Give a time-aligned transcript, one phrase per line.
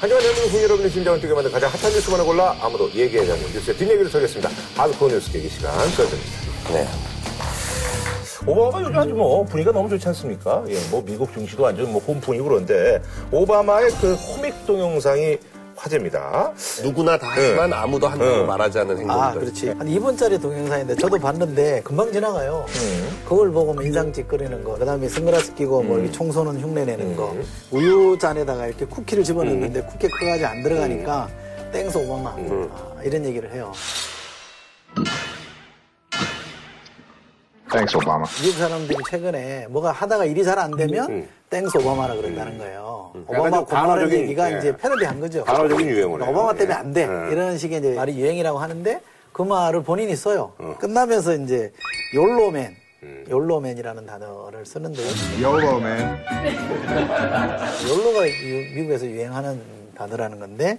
[0.00, 4.10] 하지만 대한민국 여러분의 심장을 뛰게 만든 가장 핫한 뉴스만을 골라 아무도 얘기하지 않는 뉴스의 뒷얘기를
[4.10, 4.48] 털겠습니다.
[4.76, 6.30] 하드코어 뉴스 계기 시간 시작됩니다.
[6.72, 6.88] 네.
[8.46, 10.64] 오바마 요즘 아주 뭐 분위기가 너무 좋지 않습니까?
[10.68, 15.38] 예, 뭐 미국 증시도 완전 뭐 홈풍이고 그런데 오바마의 그 코믹 동영상이
[15.78, 16.52] 화제입니다.
[16.82, 18.46] 누구나 다 하지만 아무도 한다고 응.
[18.46, 19.24] 말하지 않는 행동들.
[19.24, 19.68] 아, 그렇지.
[19.68, 22.66] 한 2분짜리 동영상인데 저도 봤는데 금방 지나가요.
[23.24, 27.16] 그걸 보고 뭐 인상 찌끄리는 거, 그 다음에 선글라스 끼고 뭐 이렇게 총소는 흉내 내는
[27.16, 27.34] 거,
[27.70, 31.28] 우유 잔에다가 이렇게 쿠키를 집어넣는데 쿠키 커가지고 안 들어가니까
[31.72, 32.30] Thanks Obama.
[32.30, 33.72] 아, 이런 얘기를 해요.
[37.70, 38.24] Thanks, Obama.
[38.42, 43.12] 미국 사람들이 최근에 뭐가 하다가 일이 잘 안 되면 Thanks Obama라 그런다는 거예요.
[43.30, 44.58] 약간 오바마 좀 고마라는 얘기가 예.
[44.58, 45.44] 이제 패러디 한 거죠.
[45.44, 46.30] 반어적인 유행어네요.
[46.30, 46.78] 오바마 때문에 예.
[46.78, 47.02] 안 돼.
[47.02, 47.32] 예.
[47.32, 49.00] 이런 식의 이제 말이 유행이라고 하는데
[49.32, 50.52] 그 말을 본인이 써요.
[50.58, 50.74] 어.
[50.78, 51.72] 끝나면서 이제
[52.14, 53.24] YOLO, man, 음.
[53.28, 55.06] 욜로맨이라는 단어를 쓰는데요.
[55.42, 56.18] YOLO, man.
[57.88, 59.60] 욜로가 유- 미국에서 유행하는
[59.96, 60.78] 단어라는 건데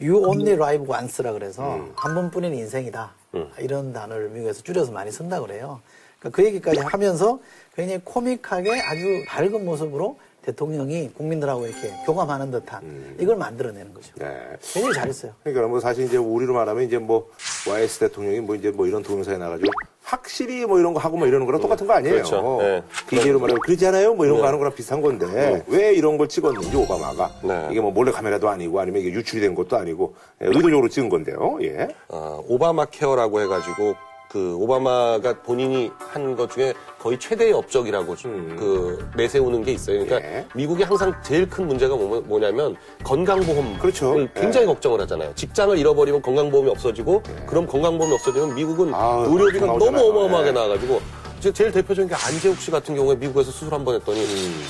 [0.00, 1.92] You only live once라 그래서 음.
[1.94, 3.12] 한 번뿐인 인생이다.
[3.58, 5.80] 이런 단어를 미국에서 줄여서 많이 쓴다 그래요.
[6.24, 7.38] 그러니까 그 얘기까지 하면서
[7.74, 14.12] 굉장히 코믹하게 아주 밝은 모습으로 대통령이 국민들하고 이렇게 교감하는 듯한 이걸 만들어내는 거죠.
[14.16, 14.26] 네.
[14.60, 15.32] 굉장히 잘했어요.
[15.42, 17.30] 그러니까 뭐 사실 이제 우리로 말하면 이제 뭐
[17.66, 19.70] YS 대통령이 뭐 이제 뭐 이런 동영상에 나가지고
[20.02, 22.16] 확실히 뭐 이런 거 하고 뭐 이러는 거랑 똑같은 거 아니에요.
[22.16, 22.58] 그렇죠.
[22.60, 22.82] 네.
[23.08, 24.14] DJ로 말하면 그러지 않아요?
[24.14, 27.68] 뭐 이런 거 하는 거랑 비슷한 건데 왜 이런 걸 찍었는지 오바마가 네.
[27.70, 31.58] 이게 뭐 몰래 카메라도 아니고 아니면 이게 유출이 된 것도 아니고 예, 의도적으로 찍은 건데요.
[31.62, 31.88] 예.
[32.08, 33.94] 어, 오바마 케어라고 해가지고
[34.34, 40.04] 그 오바마가 본인이 한 것 중에 거의 최대의 업적이라고 좀그 내세우는 게 있어요.
[40.04, 40.44] 그러니까 예.
[40.56, 42.74] 미국이 항상 제일 큰 문제가 뭐, 뭐냐면
[43.04, 44.16] 건강보험을 그렇죠.
[44.34, 44.66] 굉장히 예.
[44.66, 45.32] 걱정을 하잖아요.
[45.36, 50.00] 직장을 잃어버리면 건강보험이 없어지고 그럼 건강보험이 없어지면 미국은 아유, 의료비가 막 너무.
[50.00, 50.52] 어마어마하게 예.
[50.52, 51.00] 나와가지고
[51.38, 54.18] 이제 제일 대표적인 게 안재욱 씨 같은 경우에 미국에서 수술 한 번 했더니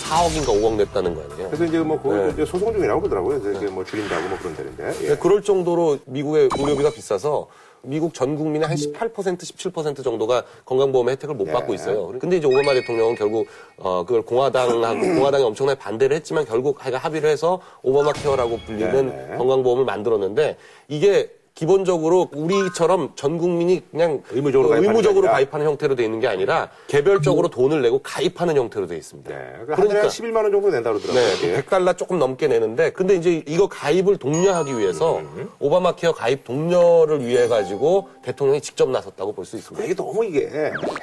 [0.02, 1.46] 4억인가 5억 냈다는 거 아니에요.
[1.48, 2.30] 그래서 이제 뭐 그거 네.
[2.34, 3.40] 이제 소송 중이라고 그러더라고요.
[3.40, 4.92] 그래서 이게 뭐 줄인다고 뭐 그런다는데.
[5.04, 5.08] 예.
[5.10, 7.46] 네, 그럴 정도로 미국의 의료비가 비싸서
[7.84, 11.52] 미국 전 국민의 한 18%, 17% 정도가 건강보험 혜택을 못 네.
[11.52, 12.12] 받고 있어요.
[12.18, 13.46] 근데 이제 오바마 대통령은 결국
[13.78, 19.26] 어 그걸 공화당하고 공화당이 엄청나게 반대를 했지만 결국 하여간 합의를 해서 오바마 케어라고 불리는 네,
[19.30, 19.36] 네.
[19.36, 20.56] 건강보험을 만들었는데
[20.88, 21.30] 이게
[21.68, 25.28] 기본적으로 우리처럼 전 국민이 그냥 의무적으로 그 가입하는 의무적으로.
[25.28, 29.30] 가입하는 형태로 돼 있는 게 아니라 개별적으로 돈을 내고 가입하는 형태로 돼 있습니다.
[29.30, 29.52] 네.
[29.64, 31.22] 그러니까 한 11만 원 정도 낸다 그러더라고요.
[31.22, 31.62] 네, 예.
[31.62, 35.48] 100달러 조금 넘게 내는데, 근데 이제 이거 가입을 독려하기 위해서 음.
[35.60, 39.84] 오바마 케어 가입 독려를 위해 가지고 대통령이 직접 나섰다고 볼 수 있습니다.
[39.84, 40.50] 이게 너무 이게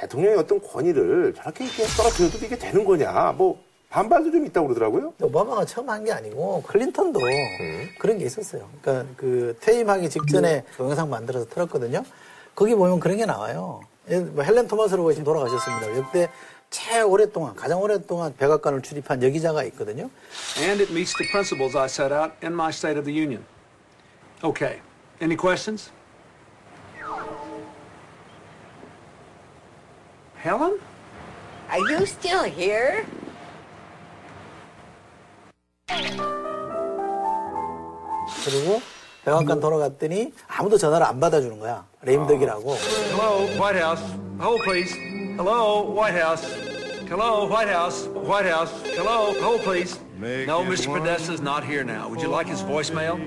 [0.00, 3.32] 대통령의 어떤 권위를 저렇게 이렇게 떨어뜨려도 이게 되는 거냐.
[3.38, 3.58] 뭐
[3.92, 5.12] 반발도 좀 있다고 그러더라고요.
[5.20, 7.20] 오바마가 처음 한 게 아니고 클린턴도
[8.00, 8.66] 그런 게 있었어요.
[8.80, 12.02] 그러니까 그 퇴임하기 직전에 동영상 만들어서 틀었거든요.
[12.54, 13.80] 거기 보면 그런 게 나와요.
[14.08, 15.96] 예, 뭐 헬렌 토마스로가 지금 돌아가셨습니다.
[15.98, 16.28] 역대
[16.70, 20.08] 최 오랫동안 가장 오랫동안 백악관을 출입한 여기자가 있거든요.
[20.58, 23.44] and it meets the principles I set out in my State of the Union.
[24.42, 24.80] Okay.
[25.20, 25.90] Any questions?
[30.36, 30.80] Helen?
[31.70, 33.04] Are you still here?
[38.44, 38.80] 그리고
[39.24, 41.86] 백악관 돌아갔더니 아무도 전화를 안 받아주는 거야.
[42.02, 42.76] 레임덕이라고.
[43.10, 44.02] Hello, White House.
[44.40, 44.94] Hold, please.
[45.36, 46.44] Hello, White House.
[47.08, 48.08] Hello, White House.
[48.08, 48.72] White House.
[48.96, 50.00] Hello, hold, please.
[50.18, 50.86] no, Mr.
[50.86, 52.08] Podesta is not here now.
[52.08, 53.18] Would you like his voicemail?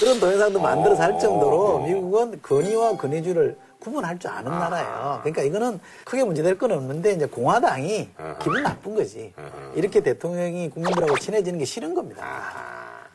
[0.00, 5.20] 그런 동영상도 만들어서 할 정도로 미국은 근위와 근위주를 구분할 줄 아는 나라예요.
[5.22, 8.10] 그러니까 이거는 크게 문제될 건 없는데 이제 공화당이
[8.42, 9.32] 기분 나쁜 거지.
[9.74, 12.24] 이렇게 대통령이 국민들하고 친해지는 게 싫은 겁니다.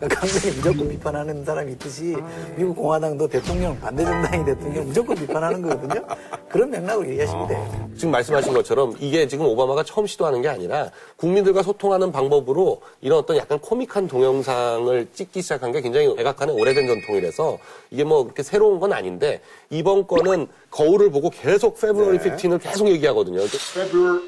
[0.09, 2.15] 강경히 무조건 비판하는 사람이 있듯이
[2.55, 6.05] 미국 공화당도 대통령 반대 정당이 대통령 무조건 비판하는 거거든요.
[6.49, 7.89] 그런 맥락으로 이해하시면 돼요.
[7.95, 13.37] 지금 말씀하신 것처럼 이게 지금 오바마가 처음 시도하는 게 아니라 국민들과 소통하는 방법으로 이런 어떤
[13.37, 17.57] 약간 코믹한 동영상을 찍기 시작한 게 굉장히 백악관의 오래된 전통이라서
[17.91, 21.87] 이게 뭐 그렇게 새로운 건 아닌데 이번 거는 거울을 보고 계속 네.
[21.87, 23.41] 15을 계속 얘기하거든요.
[23.41, 24.21] February,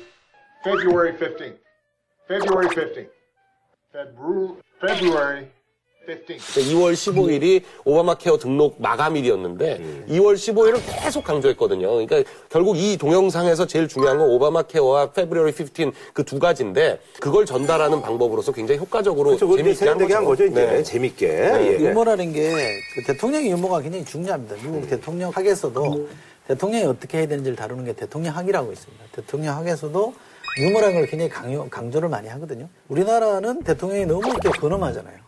[0.63, 1.57] February 15th.
[2.27, 3.09] February 15th.
[3.91, 5.54] February, February 15th.
[6.05, 11.89] 2월 15일이 오바마 케어 등록 마감일이었는데 2월 15일을 계속 강조했거든요.
[11.89, 17.45] 그러니까 결국 이 동영상에서 제일 중요한 건 오바마 케어와 페브리어리 15 그 두 가지인데 그걸
[17.45, 19.45] 전달하는 방법으로서 굉장히 효과적으로 그렇죠.
[19.55, 20.65] 재미있게 한 세련되게 한 거죠, 이제.
[20.65, 20.83] 네.
[20.83, 21.27] 재밌게.
[21.27, 21.79] 예.
[21.79, 22.45] 유머라는 게
[22.95, 24.55] 그 대통령의 유머가 굉장히 중요합니다.
[24.63, 26.07] 미국 대통령 학에서도
[26.47, 29.03] 대통령이 어떻게 해야 되는지를 다루는 게 대통령 학이라고 있습니다.
[29.11, 30.13] 대통령 학에서도
[30.59, 32.69] 유머라는 걸 굉장히 강요, 강조를 많이 하거든요.
[32.87, 35.24] 우리나라는 대통령이 너무 이렇게 근엄하잖아요.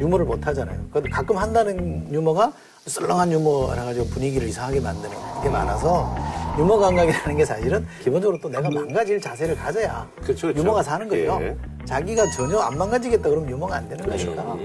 [0.00, 0.80] 유머를 못 하잖아요.
[0.90, 2.52] 그래도 가끔 한다는 유머가
[2.86, 5.10] 썰렁한 유머라 가지고 분위기를 이상하게 만드는
[5.42, 6.14] 게 많아서
[6.58, 10.60] 유머 감각이라는 게 사실은 기본적으로 또 내가 망가질 자세를 가져야 그렇죠, 그렇죠.
[10.60, 11.38] 유머가 사는 거예요.
[11.42, 11.56] 예.
[11.84, 14.56] 자기가 전혀 안 망가지겠다 그러면 유머가 안 되는 거니까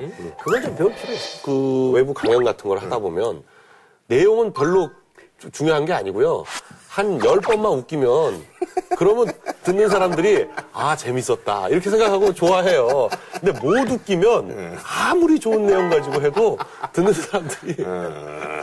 [0.41, 1.41] 그걸 좀 배울 필요 있어요.
[1.43, 3.43] 그 외부 강연 같은 걸 하다 보면
[4.07, 4.93] 내용은 별로 주-
[5.51, 6.44] 중요한 게 아니고요.
[6.89, 8.45] 한 열번만 웃기면
[8.97, 9.33] 그러면
[9.63, 13.09] 듣는 사람들이 아 재밌었다 이렇게 생각하고 좋아해요.
[13.33, 16.57] 근데 못 웃기면 아무리 좋은 내용 가지고 해도
[16.94, 17.75] 듣는 사람들이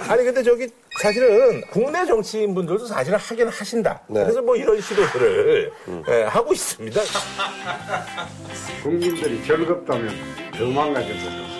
[0.08, 0.68] 아니 근데 저기
[1.02, 4.00] 사실은 국내 정치인분들도 사실은 하긴 하신다.
[4.06, 4.22] 네.
[4.22, 5.72] 그래서 뭐 이런 시도들을
[6.08, 7.00] 예, 하고 있습니다.
[8.82, 10.08] 국민들이 즐겁다면
[10.56, 11.52] 더 같습니다.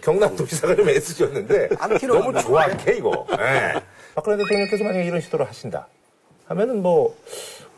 [0.00, 1.68] 경남도지사가 좀 애쓰셨는데
[2.06, 2.40] 너무.
[2.40, 3.26] 좋아해 이거.
[3.32, 3.80] 예.
[4.14, 5.86] 박근혜 대통령께서 만약에 이런 시도를 하신다
[6.46, 7.16] 하면은 뭐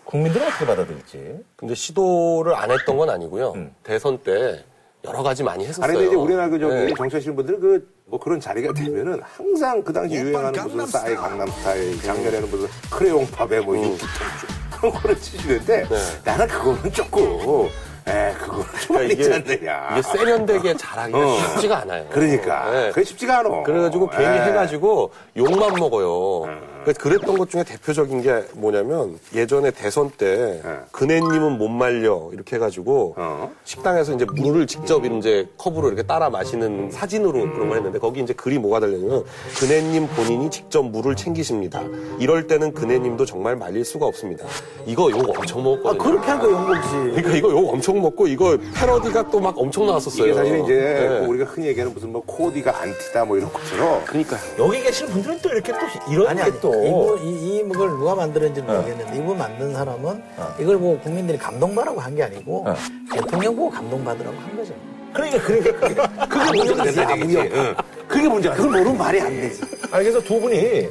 [0.05, 1.39] 국민들은 어떻게 받아들일지.
[1.57, 3.55] 근데 시도를 안 했던 건 아니고요.
[3.83, 4.65] 대선 때
[5.05, 5.85] 여러 가지 많이 했었어요.
[5.85, 6.95] 아니 근데 이제 우리나라 그 저기 네.
[6.95, 12.51] 정치하시는 분들은 그뭐 그런 자리가 되면은 항상 그 당시 유행하는 무슨 싸이 강남 스타일, 작년에는
[12.51, 14.47] 무슨 크레용 팝에 뭐 인기 통주
[14.79, 15.87] 그런 거를 치시는데
[16.25, 17.69] 나는 그거는 조금
[18.11, 19.89] 에 그거는 좀 그러니까 않느냐.
[19.93, 21.37] 이게 세련되게 잘하기가 어.
[21.39, 22.07] 쉽지가 않아요.
[22.11, 22.91] 그러니까 네.
[22.91, 23.63] 그게 쉽지가 않아.
[23.63, 24.43] 그래가지고 괜히 에.
[24.47, 26.71] 해가지고 욕만 먹어요.
[26.83, 30.77] 그래서 그랬던 것 중에 대표적인 게 뭐냐면 예전에 대선 때 네.
[30.93, 33.51] 그네님은 못 말려 이렇게 해가지고 어.
[33.65, 38.33] 식당에서 이제 물을 직접 이제 컵으로 이렇게 따라 마시는 사진으로 그런 걸 했는데 거기 이제
[38.33, 39.25] 글이 뭐가 달렸냐면
[39.59, 41.83] 그네님 본인이 직접 물을 챙기십니다.
[42.19, 44.47] 이럴 때는 그네님도 정말 말릴 수가 없습니다.
[44.87, 46.03] 이거 욕 엄청 아, 먹었거든요.
[46.03, 46.89] 그렇게 하니까 용복지.
[46.91, 50.25] 그러니까 이거 욕 엄청 먹고 이거 패러디가 또 막 엄청 나왔었어요.
[50.27, 51.19] 이게 사실 이제 네.
[51.21, 54.41] 뭐 우리가 흔히 얘기하는 무슨 뭐 코디가 안티다 뭐 이런 것처럼 그러니까요.
[54.59, 55.79] 여기 계시는 분들은 또 이렇게 또
[56.11, 60.23] 이런 아니, 아니, 또 이거, 이, 이걸 누가 만들었는지는 모르겠는데, 이거 만든 사람은
[60.59, 62.67] 이걸 보고 국민들이 감동받으라고 한 게 아니고,
[63.13, 64.75] 대통령 보고 감동받으라고 한 거죠.
[65.13, 65.95] 그러니까 그러니까 그게,
[66.29, 67.39] 그게 문제가 된다는 얘기지.
[67.55, 67.75] 응.
[68.09, 69.63] 그게 문제가 그걸 모르면 말이 안 되지.
[69.93, 70.89] 아니 그래서 두 분이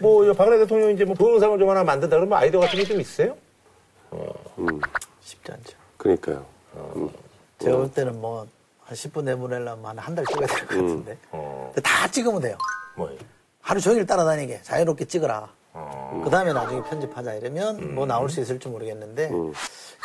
[0.00, 3.34] 뭐 박근혜 대통령이 이제 뭐 동영상을 좀 하나 만든다 그러면 아이디어 같은 게 좀 있어요?
[5.20, 5.79] 쉽지 않죠.
[6.00, 6.46] 그러니까요.
[7.58, 8.46] 제가 볼 때는 뭐,
[8.84, 11.18] 한 10분 내보내려면 한한달 찍어야 될 것 같은데.
[11.30, 12.56] 근데 다 찍으면 돼요.
[12.96, 13.14] 뭐
[13.60, 15.48] 하루 종일 따라다니게 자유롭게 찍어라.
[16.24, 19.30] 그 다음에 나중에 편집하자 이러면 뭐 나올 수 있을지 모르겠는데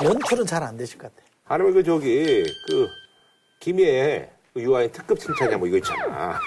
[0.03, 1.29] 연출은 잘 안 되실 것 같아요.
[1.45, 2.87] 아니면 그 저기 그
[3.61, 6.39] 김희애 그 유아인 특급 칭찬이야 뭐 이거 있잖아.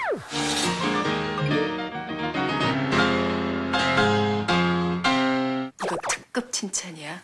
[5.83, 7.21] 이거 특급 칭찬이야.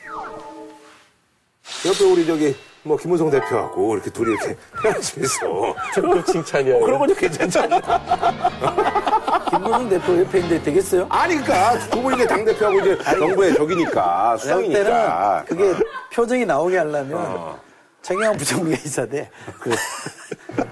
[1.85, 6.79] 옆에 우리 저기 뭐 김무성 대표하고 이렇게 둘이 이렇게 헤어지면서 특급 칭찬이야.
[6.79, 7.79] 그런 건 좀 괜찮잖아.
[9.49, 11.05] 김무성 대표 옆에 있는데 되겠어요?
[11.09, 14.37] 아니 그러니까 두 분이 당 대표하고 이제 정부의 적이니까.
[14.37, 15.73] 때는 그게
[16.13, 17.55] 표정이 나오게 하려면
[18.01, 19.29] 청양 부총리가 있어야 돼.
[19.59, 19.71] 그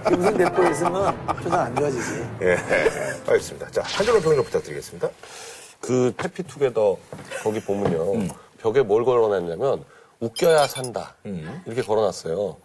[0.08, 2.26] 김무성 대표 있으면 표정 안 좋아지지.
[2.42, 2.56] 예,
[3.26, 3.70] 알겠습니다.
[3.70, 5.08] 자 한줄로 평론 부탁드리겠습니다.
[5.80, 6.96] 그 해피투게더
[7.42, 8.28] 거기 보면요.
[8.60, 9.84] 벽에 뭘 걸어놨냐면
[10.20, 11.14] 웃겨야 산다.
[11.66, 12.56] 이렇게 걸어놨어요.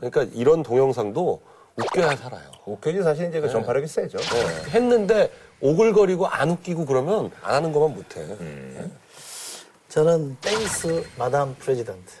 [0.00, 1.40] 그러니까 이런 동영상도
[1.76, 2.50] 웃겨야 살아요.
[2.66, 4.18] 웃겨야지 사실 이제 그 전파력이 세죠.
[4.18, 4.70] 네.
[4.70, 8.26] 했는데 오글거리고 안 웃기고 그러면 안 하는 것만 못해.
[9.88, 12.12] 저는 Thanks Madam President.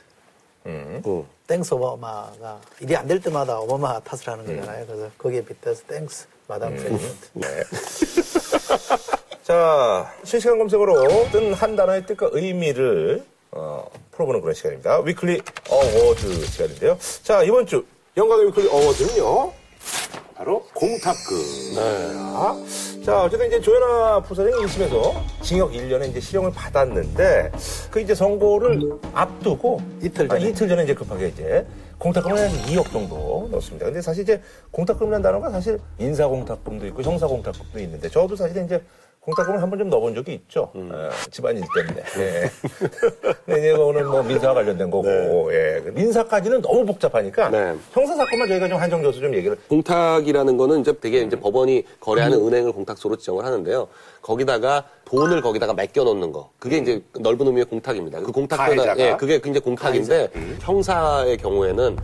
[0.66, 1.02] 응.
[1.46, 4.86] Thanks Obama가 일이 안 될 때마다 오바마 탓을 하는 거잖아요.
[4.86, 7.28] 그래서 거기에 빗대서 Thanks Madam President.
[7.34, 7.46] 네.
[9.44, 13.24] 자, 실시간 검색어로 뜬 한 단어의 뜻과 의미를
[13.58, 15.00] 어, 풀어보는 그런 시간입니다.
[15.00, 16.96] weekly award 시간인데요.
[17.24, 17.84] 자, 이번 주
[18.16, 19.52] 영광의 weekly award는요.
[20.36, 21.36] 바로 공탁금.
[21.74, 23.02] 네.
[23.04, 27.50] 자, 어쨌든 이제 조현아 부사장이 1심에서 징역 1년에 이제 실형을 받았는데
[27.90, 30.44] 그 이제 선고를 앞두고 이틀 전에.
[30.44, 31.66] 아, 이틀 전에 이제 급하게 이제
[31.98, 33.86] 공탁금을 한 2억 정도 넣었습니다.
[33.86, 34.40] 근데 사실 이제
[34.70, 38.80] 공탁금이라는 단어가 사실 인사공탁금도 있고 형사공탁금도 있는데 저도 사실 이제
[39.28, 40.70] 공탁금을 한 번 좀 넣어본 적이 있죠.
[40.74, 42.02] 어, 집안일 때문에.
[42.18, 42.50] 예.
[43.44, 45.82] 근데 이제 오늘 뭐 민사와 관련된 거고, 예.
[45.92, 47.74] 민사까지는 너무 복잡하니까 네.
[47.92, 52.72] 형사 사건만 저희가 좀 한정져서 좀 얘기를 공탁이라는 거는 이제 되게 이제 법원이 거래하는 은행을
[52.72, 53.88] 공탁소로 지정을 하는데요.
[54.22, 56.50] 거기다가 돈을 거기다가 맡겨 놓는 거.
[56.58, 58.20] 그게 이제 넓은 의미의 공탁입니다.
[58.20, 58.98] 그 공탁보다?
[58.98, 60.30] 예, 그게 굉장히 공탁인데
[60.60, 61.96] 형사의 경우에는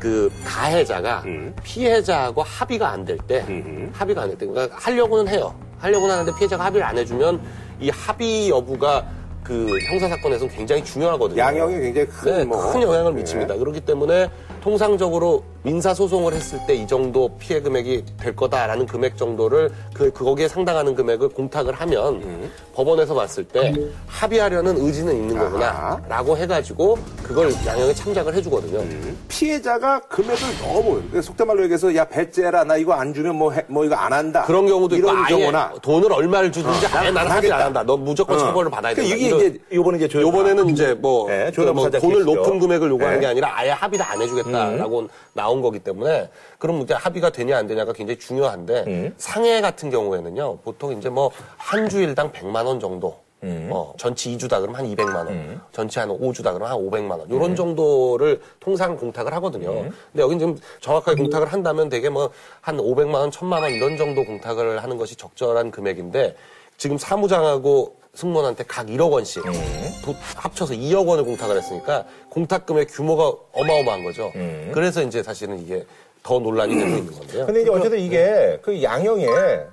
[0.00, 1.22] 그 가해자가
[1.62, 3.44] 피해자하고 합의가 안 될 때,
[3.92, 5.54] 합의가 안 될 때, 그러니까 하려고는 해요.
[5.80, 7.40] 하려고는 하는데 피해자가 합의를 안 해주면
[7.80, 9.06] 이 합의 여부가
[9.42, 11.40] 그 형사 사건에서는 굉장히 중요하거든요.
[11.40, 12.72] 양형이 굉장히 큰 네, 뭐.
[12.72, 13.56] 큰 영향을 미칩니다.
[13.56, 14.30] 그렇기 때문에
[14.62, 20.24] 통상적으로 민사 소송을 했을 때 이 정도 피해 금액이 될 거다라는 금액 정도를 그, 그
[20.24, 23.74] 거기에 상당하는 금액을 공탁을 하면 법원에서 봤을 때
[24.06, 28.82] 합의하려는 의지는 있는 거구나라고 해가지고 그걸 양형에 참작을 해주거든요.
[29.28, 33.64] 피해자가 금액을 너무 그러니까 속된 말로 얘기해서 야 배째라 나 이거 안 주면 뭐, 해-
[33.68, 37.14] 뭐 이거 안 한다 그런 경우도 있고 이런 경우나 돈을 얼마를 주든지 어, 아예 난
[37.14, 37.64] 나는 하겠다.
[37.66, 37.82] 한다.
[37.84, 38.38] 너 무조건 어.
[38.38, 39.06] 처벌을 받아야 된다.
[39.14, 42.24] 그러니까 이게 이제 요번에 이제 조용- 요번에는 이제 뭐, 네, 그 뭐 돈을.
[42.24, 43.20] 높은 금액을 요구하는 네.
[43.20, 47.92] 게 아니라 아예 합의를 안 해주겠다라고 나온 거기 때문에 그럼 이제 합의가 되냐 안 되냐가
[47.92, 49.14] 굉장히 중요한데 음.
[49.16, 53.70] 상해 같은 경우에는요 보통 이제 뭐 한 주일당 100만 원 정도 음.
[53.72, 57.56] 어, 전치 2주다 그러면 한 200만 원, 전치 한 5주다 그러면 한 500만 원, 이런
[57.56, 59.70] 정도를 통상 공탁을 하거든요.
[59.70, 59.90] 음.
[60.12, 62.30] 근데 여기 지금 정확하게 공탁을 한다면 되게 뭐
[62.60, 66.36] 한 500만 원, 1000만 원 이런 정도 공탁을 하는 것이 적절한 금액인데
[66.76, 69.42] 지금 사무장하고 승무원한테 각 1억 원씩
[70.04, 74.32] 도- 합쳐서 2억 원을 공탁을 했으니까 공탁금의 규모가 어마어마한 거죠.
[74.72, 75.84] 그래서 이제 사실은 이게
[76.22, 77.46] 더 논란이 되고 있는 건데요.
[77.46, 79.26] 근데 이제 어쨌든 이게 그 양형에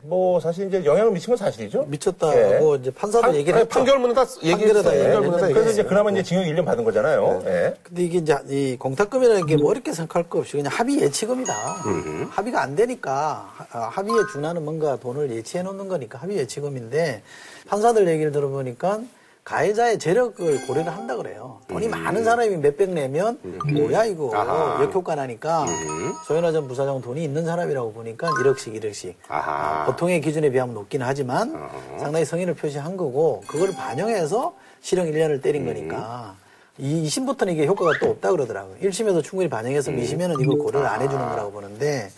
[0.03, 1.83] 뭐 사실 이제 영향을 미친 건 사실이죠.
[1.89, 2.79] 미쳤다고 예.
[2.79, 3.69] 이제 판사도 판- 얘기를 했죠.
[3.69, 5.87] 판결문은 다 얘기를 다 했는데 그래서 이제 얘기했어요.
[5.87, 7.43] 그나마 이제 징역 1년 받은 거잖아요.
[7.47, 7.73] 예.
[7.83, 11.53] 근데 이게 이제 이 공탁금이라는 게 뭐 어렵게 생각할 거 없이 그냥 합의 예치금이다.
[12.29, 17.23] 합의가 안 되니까 하- 아, 합의에 준하는 뭔가 돈을 예치해 놓는 거니까 합의 예치금인데
[17.67, 19.01] 판사들 얘기를 들어보니까
[19.47, 21.61] 가해자의 재력을 고려를 한다 그래요.
[21.69, 23.39] 돈이 많은 사람이 몇백 내면
[23.73, 24.35] 뭐야 이거?
[24.35, 24.83] 아하.
[24.83, 25.65] 역효과 나니까.
[26.25, 29.13] 소연아 전 부사장은 돈이 있는 사람이라고 보니까 1억씩 1억씩.
[29.29, 29.85] 아하.
[29.85, 31.53] 보통의 기준에 비하면 높긴 하지만
[31.97, 36.35] 상당히 성의를 표시한 거고 그걸 반영해서 실형 1년을 때린 거니까
[36.77, 38.75] 이 2심부터는 이게 효과가 또 없다 그러더라고요.
[38.81, 42.11] 1심에서 충분히 반영해서 2심에는 이걸 고려를 안 해주는 거라고 보는데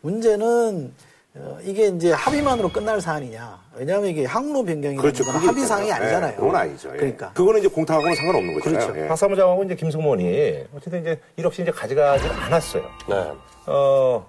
[0.00, 0.94] 문제는
[1.36, 3.60] 어, 이게 이제 합의만으로 끝날 사안이냐.
[3.76, 5.24] 왜냐하면 이게 항로 변경이라는 그렇죠.
[5.30, 5.64] 합의.
[5.64, 6.32] 사항이 아니잖아요.
[6.32, 6.90] 예, 그건 아니죠.
[6.92, 6.96] 예.
[6.96, 7.32] 그러니까.
[7.32, 8.86] 그거는 이제 공탁하고는 상관없는 거잖아요.
[8.86, 9.00] 그렇죠.
[9.04, 9.08] 예.
[9.08, 12.82] 박 사무장하고 이제 김승무원이 어쨌든 이제 1억씩 이제 가져가지 않았어요.
[13.08, 13.32] 네.
[13.66, 14.28] 어,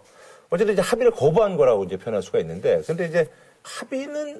[0.51, 3.27] 어쨌든 이제 합의를 거부한 거라고 이제 표현할 수가 있는데, 근데 이제
[3.63, 4.39] 합의는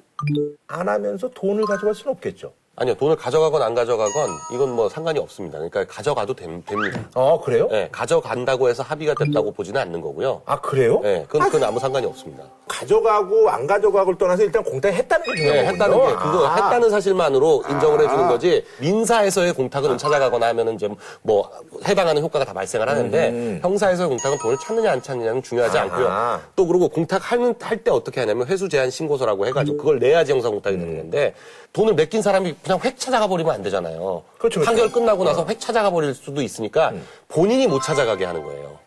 [0.68, 2.52] 안 하면서 돈을 가져갈 수는 없겠죠.
[2.74, 5.58] 아니요, 돈을 가져가건 안 가져가건 이건 뭐 상관이 없습니다.
[5.58, 7.00] 그러니까 가져가도 됨- 됩니다.
[7.14, 7.68] 아, 그래요?
[7.70, 10.40] 네, 가져간다고 해서 합의가 됐다고 보지는 않는 거고요.
[10.46, 10.98] 아, 그래요?
[11.02, 12.44] 네, 그건, 그건 아무 상관이 없습니다.
[12.66, 15.84] 가져가고 안 가져가고를 떠나서 일단 공탁 했다는 게 중요한 네, 거군요.
[15.84, 16.54] 했다는 게 그거 아.
[16.54, 18.02] 했다는 사실만으로 인정을 아.
[18.04, 20.88] 해주는 거지 민사에서의 공탁은 찾아가거나 하면은 이제
[21.20, 21.50] 뭐
[21.86, 25.82] 해당하는 효과가 다 발생을 하는데 형사에서의 공탁은 돈을 찾느냐 안 찾느냐는 중요하지 음.
[25.82, 26.40] 않고요.
[26.56, 30.76] 또 그리고 공탁하는 할 때 어떻게 하냐면 회수 제한 신고서라고 해가지고 그걸 내야지 형사 공탁이
[30.76, 30.80] 음.
[30.80, 31.34] 되는 건데
[31.74, 34.22] 돈을 맡긴 사람이 그냥 획 찾아가 버리면 안 되잖아요.
[34.38, 34.64] 그렇죠, 그렇죠.
[34.64, 36.92] 판결 끝나고 나서 획 찾아가 버릴 수도 있으니까
[37.28, 38.78] 본인이 못 찾아가게 하는 거예요.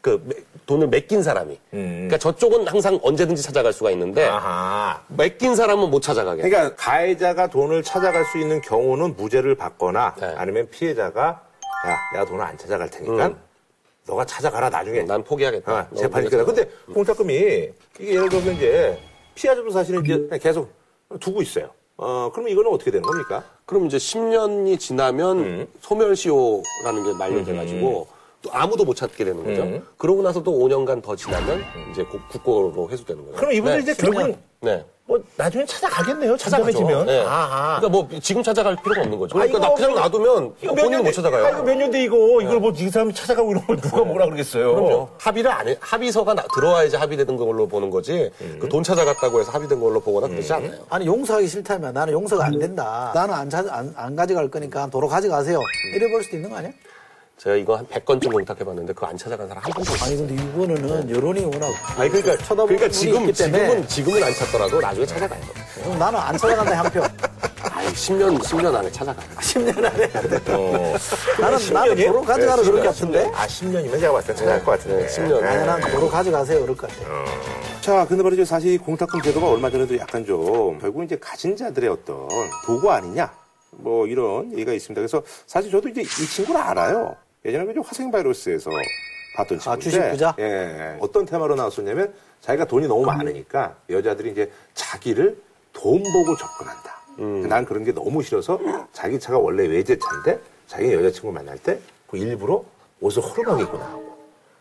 [0.00, 0.34] 그 매-
[0.66, 1.58] 돈을 맡긴 사람이.
[1.70, 5.02] 그러니까 저쪽은 항상 언제든지 찾아갈 수가 있는데 아하.
[5.08, 6.42] 맡긴 사람은 못 찾아가게.
[6.42, 10.34] 그러니까 가해자가 돈을 찾아갈 수 있는 경우는 무죄를 받거나 네.
[10.36, 11.42] 아니면 피해자가
[11.86, 13.32] 야, 내가 돈을 안 찾아갈 테니까
[14.06, 15.02] 너가 찾아가라 나중에.
[15.02, 15.72] 난 포기하겠다.
[15.72, 16.28] 아, 너 재판이.
[16.28, 16.44] 끝나.
[16.44, 18.98] 근데 공탁금이 이게 예를 들어서 이제
[19.34, 20.70] 피해자도 사실은 이제 그냥 계속
[21.20, 21.70] 두고 있어요.
[21.96, 23.44] 어, 그러면 이거는 어떻게 되는 겁니까?
[23.66, 25.66] 그럼 이제 10년이 지나면 음.
[25.80, 28.06] 소멸시효라는 게 만료돼가지고
[28.42, 29.62] 또 아무도 못 찾게 되는 거죠.
[29.62, 29.86] 음.
[29.96, 33.36] 그러고 나서 또 5년간 더 지나면 이제 국- 국고로 회수되는 거예요.
[33.36, 33.92] 그럼 이분들 네.
[33.92, 34.84] 이제 결국은 네.
[35.06, 36.34] 뭐 나중에 찾아가겠네요.
[36.38, 36.72] 찾아가죠.
[36.72, 37.06] 찾아가지면.
[37.06, 37.20] 네.
[37.26, 37.78] 아하.
[37.78, 39.36] 그러니까 뭐 지금 찾아갈 필요가 없는 거죠.
[39.38, 41.44] 아, 그러니까 이거 나 그냥 뭐- 놔두면 이거 몇 본인은 못년 찾아가요.
[41.44, 44.74] 아, 이거 몇 년대 이거 이걸 뭐 이 사람이 찾아가고 이런 걸 누가 뭐라 그러겠어요.
[44.74, 45.08] 그럼요.
[45.18, 45.76] 합의를 안 해.
[45.78, 48.30] 합의서가 나- 들어와야지 합의된 걸로 보는 거지.
[48.40, 48.58] 음.
[48.62, 50.72] 그돈 찾아갔다고 해서 합의된 걸로 보거나 그러지 않아요.
[50.88, 53.12] 아니 용서하기 싫다면 나는 용서가 안 된다.
[53.14, 55.60] 나는 안, 찾- 안, 안 가져갈 거니까 도로 가져가세요.
[55.94, 56.72] 이래 볼 수도 있는 거 아니야?
[57.38, 60.08] 제가 이거 한 100건쯤 공탁해봤는데 그거 안 찾아간 사람 한 번도 없어요.
[60.08, 64.32] 아니 근데 이거는 여론이 워낙 아니 그러니까 쳐다보는 그러니까 지금 있기 때문에 지금은 지금은 안
[64.34, 65.40] 찾더라도 나중에 찾아가요.
[65.82, 67.02] 그럼 나는 안 찾아간다 한 표.
[67.72, 69.26] 아니 10년 10년 안에 찾아가요.
[69.36, 70.04] 10년 안에.
[70.54, 70.94] 어.
[71.40, 73.30] 나는 나는 도로 가져가라 그럴 것 같은데.
[73.34, 75.06] 아, 10년이면 제가 봤을 때 찾아갈 것 같은데.
[75.06, 75.42] 네, 10년.
[75.42, 77.24] 아니 난 도로 가져가세요 그럴 것 같아.
[77.80, 78.44] 자, 근데 말이죠.
[78.44, 82.28] 사실 이 공탁금 제도가 얼마 전에도 약간 좀 결국 이제 가진 자들의 어떤
[82.64, 83.30] 도구 아니냐.
[83.72, 85.00] 뭐 이런 얘기가 있습니다.
[85.00, 87.16] 그래서 사실 저도 이제 이 친구를 알아요.
[87.44, 88.70] 예전에 그 화생 바이러스에서
[89.36, 89.70] 봤던 친구인데.
[89.70, 90.34] 아, 주식 부자?
[90.38, 90.96] 예, 예.
[91.00, 95.36] 어떤 테마로 나왔었냐면 자기가 돈이 너무 많으니까 여자들이 이제 자기를
[95.72, 96.94] 돈 보고 접근한다.
[97.48, 98.58] 난 그런 게 너무 싫어서
[98.92, 102.64] 자기 차가 원래 외제차인데 자기 여자친구 만날 때 그 일부러
[103.00, 104.16] 옷을 허름하게 입고 나오고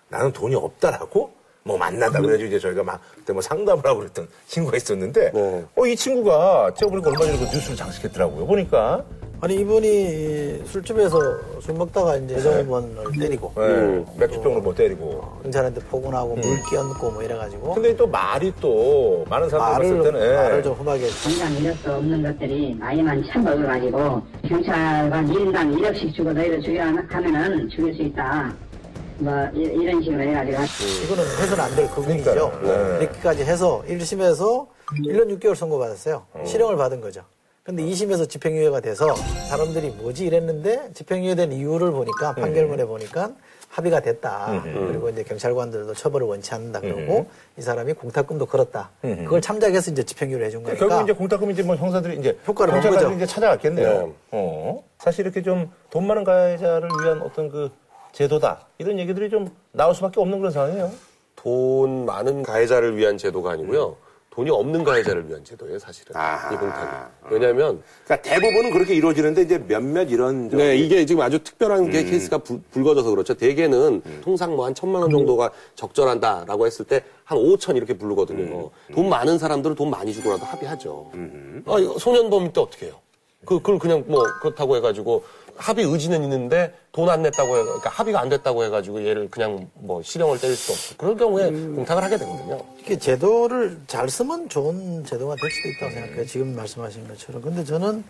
[0.09, 1.31] 나는 돈이 없다라고
[1.63, 5.65] 뭐 만난다 그래가지고 이제 저희가 막 그때 뭐 상담을 하고 그랬던 친구가 있었는데 네.
[5.75, 9.05] 어이 친구가 제가 보니까 얼마 전에 그 뉴스를 장식했더라고요 보니까
[9.43, 11.19] 아니 이분이 술집에서
[11.59, 17.73] 술 먹다가 이제 여자분을 때리고 네, 맥주병으로 뭐 때리고 경찰한테 포근하고 물 끼얹고 뭐 이래가지고
[17.73, 20.35] 근데 또 말이 또 많은 사람들 말을 봤을 때는 예.
[20.37, 26.31] 말을 좀 험하게 당장 이럴 수 없는 것들이 나이만 참 먹어가지고 경찰관 1인당 1억씩 주고
[26.31, 28.53] 너희를 죽이라 하면은 죽일 수 있다.
[29.17, 30.57] 뭐 이- 이런 식으로 해가지고
[31.03, 32.31] 이거는 해서는 안될 부분이죠.
[32.31, 32.61] 그러니까요.
[32.97, 33.03] 네.
[33.03, 34.67] 이렇게까지 해서 1심에서
[35.05, 36.23] 1년 6개월 선고받았어요.
[36.45, 37.23] 실형을 받은 거죠.
[37.63, 39.15] 근데 2심에서 집행유예가 돼서
[39.49, 43.31] 사람들이 뭐지 이랬는데 집행유예된 이유를 보니까 판결문에 보니까
[43.69, 44.61] 합의가 됐다.
[44.63, 46.81] 그리고 이제 경찰관들도 처벌을 원치 않는다.
[46.81, 47.25] 그러고
[47.57, 48.91] 이 사람이 공탁금도 걸었다.
[49.01, 50.77] 그걸 참작해서 이제 집행유예를 해준 거니까.
[50.85, 53.11] 결국 이제 공탁금 이제 뭐 형사들이 이제 효과를 본 거죠.
[53.13, 54.07] 이제 찾아갔겠네요.
[54.07, 54.13] 네.
[54.31, 54.83] 어.
[54.99, 57.71] 사실 이렇게 좀 돈 많은 가해자를 위한 어떤 그
[58.11, 60.91] 제도다 이런 얘기들이 좀 나올 수밖에 없는 그런 상황이에요.
[61.37, 63.95] 돈 많은 가해자를 위한 제도가 아니고요.
[64.33, 66.15] 돈이 없는 가해자를 위한 제도예요, 사실은.
[66.15, 66.51] 아하.
[66.51, 66.89] 이 공탁이.
[67.29, 72.03] 왜냐하면 그러니까 대부분은 그렇게 이루어지는데 이제 몇몇 이런 저- 네, 이게 지금 아주 특별한 게
[72.03, 73.35] 케이스가 불, 불거져서 그렇죠.
[73.35, 78.69] 대개는 통상 뭐 한 천만 원 정도가 적절한다라고 했을 때 한 5천 이렇게 부르거든요.
[78.93, 81.11] 돈 많은 사람들은 돈 많이 주고라도 합의하죠.
[81.67, 82.95] 아, 이거 소년범일 때 어떻게 해요?
[83.45, 85.23] 그, 그걸 그냥 뭐 그렇다고 해가지고
[85.57, 90.01] 합의 의지는 있는데 돈 안 냈다고 해, 그러니까 합의가 안 됐다고 해가지고 얘를 그냥 뭐
[90.01, 92.61] 실형을 때릴 수 없고 그럴 경우에 공탁을 하게 되거든요.
[92.79, 96.25] 이게 제도를 잘 쓰면 좋은 제도가 될 수도 있다고 생각해요.
[96.25, 97.41] 지금 말씀하신 것처럼.
[97.41, 98.03] 근데 저는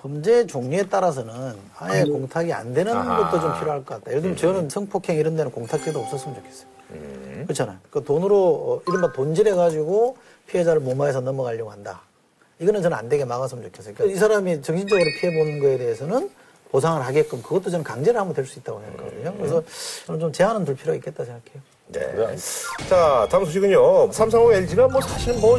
[0.00, 4.10] 범죄 종류에 따라서는 아예 공탁이 안 되는 것도 좀 필요할 것 같다.
[4.10, 6.68] 예를 들면 저는 성폭행 이런 데는 공탁제도 없었으면 좋겠어요.
[7.44, 7.78] 그렇잖아요.
[7.90, 10.16] 그 돈으로 어, 이른바 돈질해가지고
[10.46, 12.02] 피해자를 무마해서 넘어가려고 한다.
[12.60, 13.94] 이거는 저는 안 되게 막았으면 좋겠어요.
[13.94, 16.30] 그러니까 이 사람이 정신적으로 피해보는 거에 대해서는
[16.70, 19.34] 보상을 하게끔 그것도 저는 강제를 하면 될 수 있다고 생각하거든요.
[19.36, 19.62] 그래서
[20.06, 21.62] 저는 좀 제한은 둘 필요가 있겠다 생각해요.
[21.88, 22.36] 네.
[22.88, 24.12] 자, 다음 소식은요.
[24.12, 25.58] 삼성하고 LG가 뭐 사실 뭐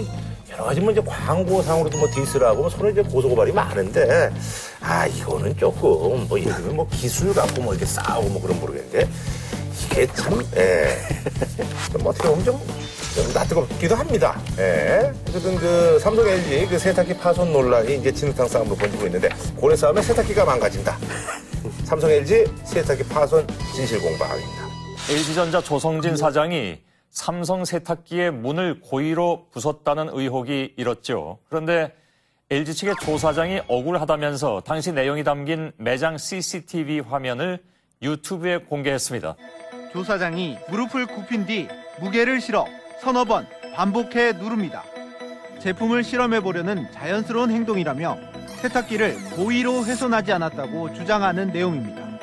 [0.51, 4.31] 여러 가지 뭐 이제 광고상으로도 뭐 디스라고 뭐 서로 이제 고소고발이 많은데
[4.81, 9.07] 아, 이거는 조금 뭐 예를 들면 뭐 기술 갖고 뭐 이렇게 싸우고 뭐 그런 모르겠는데
[9.85, 10.95] 이게 참, 예.
[11.91, 12.59] 좀 어떻게 보면 좀,
[13.15, 14.39] 좀 낯뜨겁기도 합니다.
[14.57, 15.11] 예.
[15.27, 20.01] 어쨌든 그 삼성 LG 그 세탁기 파손 논란이 이제 진흙탕 싸움으로 번지고 있는데 고래 싸움에
[20.01, 20.97] 세탁기가 망가진다.
[21.85, 24.69] 삼성 LG 세탁기 파손 진실 공방입니다.
[25.09, 31.39] LG전자 조성진 사장이 삼성 세탁기의 문을 고의로 부쉈다는 의혹이 일었죠.
[31.49, 31.93] 그런데
[32.51, 37.59] LG 측의 조 사장이 억울하다면서 당시 내용이 담긴 매장 CCTV 화면을
[38.01, 39.35] 유튜브에 공개했습니다.
[39.93, 41.67] 조 사장이 무릎을 굽힌 뒤
[41.99, 42.65] 무게를 실어
[43.01, 44.83] 서너 번 반복해 누릅니다.
[45.61, 48.17] 제품을 실험해 보려는 자연스러운 행동이라며
[48.61, 52.19] 세탁기를 고의로 훼손하지 않았다고 주장하는 내용입니다.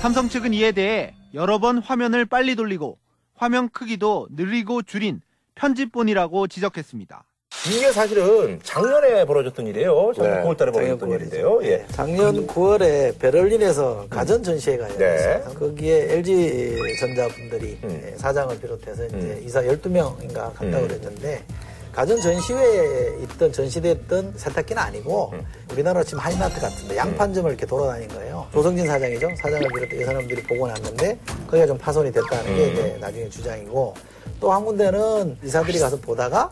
[0.00, 2.98] 삼성 측은 이에 대해 여러 번 화면을 빨리 돌리고
[3.34, 5.22] 화면 크기도 늘리고 줄인
[5.54, 7.24] 편집본이라고 지적했습니다.
[7.70, 10.12] 이게 사실은 작년에 벌어졌던 일이에요.
[10.16, 10.42] 작년 네.
[10.48, 11.60] 9월 달에 벌어졌던 작년 일인데요.
[11.62, 11.86] 예.
[11.92, 14.94] 작년 9월에 베를린에서 가전 전시회가 네.
[15.04, 15.54] 열렸어요.
[15.54, 18.14] 거기에 LG 전자 분들이 음.
[18.16, 21.40] 사장을 비롯해서 이제 이사 12명인가 간다고 그랬는데
[21.92, 25.46] 가전 전시회에 있던 전시됐던 세탁기는 아니고 음.
[25.70, 28.44] 우리나라 지금 하이마트 같은데 양판점을 이렇게 돌아다닌 거예요.
[28.52, 29.28] 조성진 사장이죠.
[29.40, 32.56] 사장을 비롯해 이 사람들이 보고 났는데 거기가 좀 파손이 됐다는 음.
[32.56, 33.94] 게 이제 나중에 주장이고
[34.40, 36.50] 또 한 군데는 이사들이 가서 보다가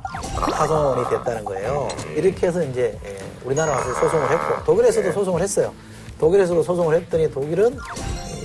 [0.52, 1.88] 파손이 됐다는 거예요.
[2.14, 5.72] 이렇게 해서 이제 예, 우리나라 와서 소송을 했고 독일에서도 소송을 했어요.
[6.18, 7.76] 독일에서도 소송을 했더니 독일은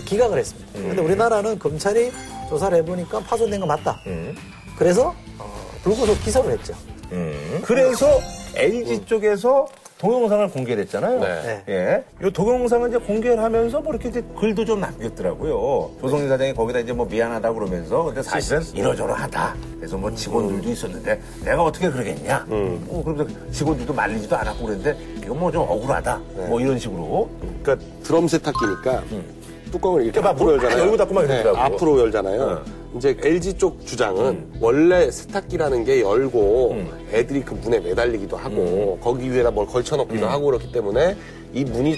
[0.06, 0.72] 기각을 했습니다.
[0.74, 2.12] 근데 우리나라는 검찰이
[2.50, 4.00] 조사를 해보니까 파손된 거 맞다.
[4.08, 4.36] 음.
[4.78, 6.74] 그래서 어, 불구속 기소를 했죠.
[7.12, 7.62] 음.
[7.66, 8.20] 그래서
[8.56, 11.20] LG 쪽에서 동영상을 공개를 했잖아요.
[11.22, 11.64] 네.
[11.70, 12.04] 예.
[12.22, 15.92] 요 동영상을 이제 공개를 하면서 뭐 이렇게 이제 글도 좀 남겼더라고요.
[16.02, 19.56] 조성진 사장이 거기다 이제 뭐 미안하다 그러면서 근데 사실은 이러저러하다.
[19.78, 22.46] 그래서 뭐 직원들도 있었는데 내가 어떻게 그러겠냐.
[22.50, 26.22] 뭐 그러면서 직원들도 말리지도 않았고 그랬는데 이거 뭐 좀 억울하다.
[26.50, 27.30] 뭐 이런 식으로.
[27.64, 29.04] 그러니까 드럼 세탁기니까
[29.72, 30.80] 뚜껑을 이렇게 막 앞으로 문 열잖아요.
[30.84, 31.64] 열고 닫고 막 네, 이러더라고요.
[31.64, 32.62] 앞으로 열잖아요.
[32.98, 36.78] 이제 LG 쪽 주장은 원래 세탁기라는 게 열고
[37.12, 41.16] 애들이 그 문에 매달리기도 하고 거기 위에다 뭘 걸쳐놓기도 하고 그렇기 때문에
[41.54, 41.96] 이 문이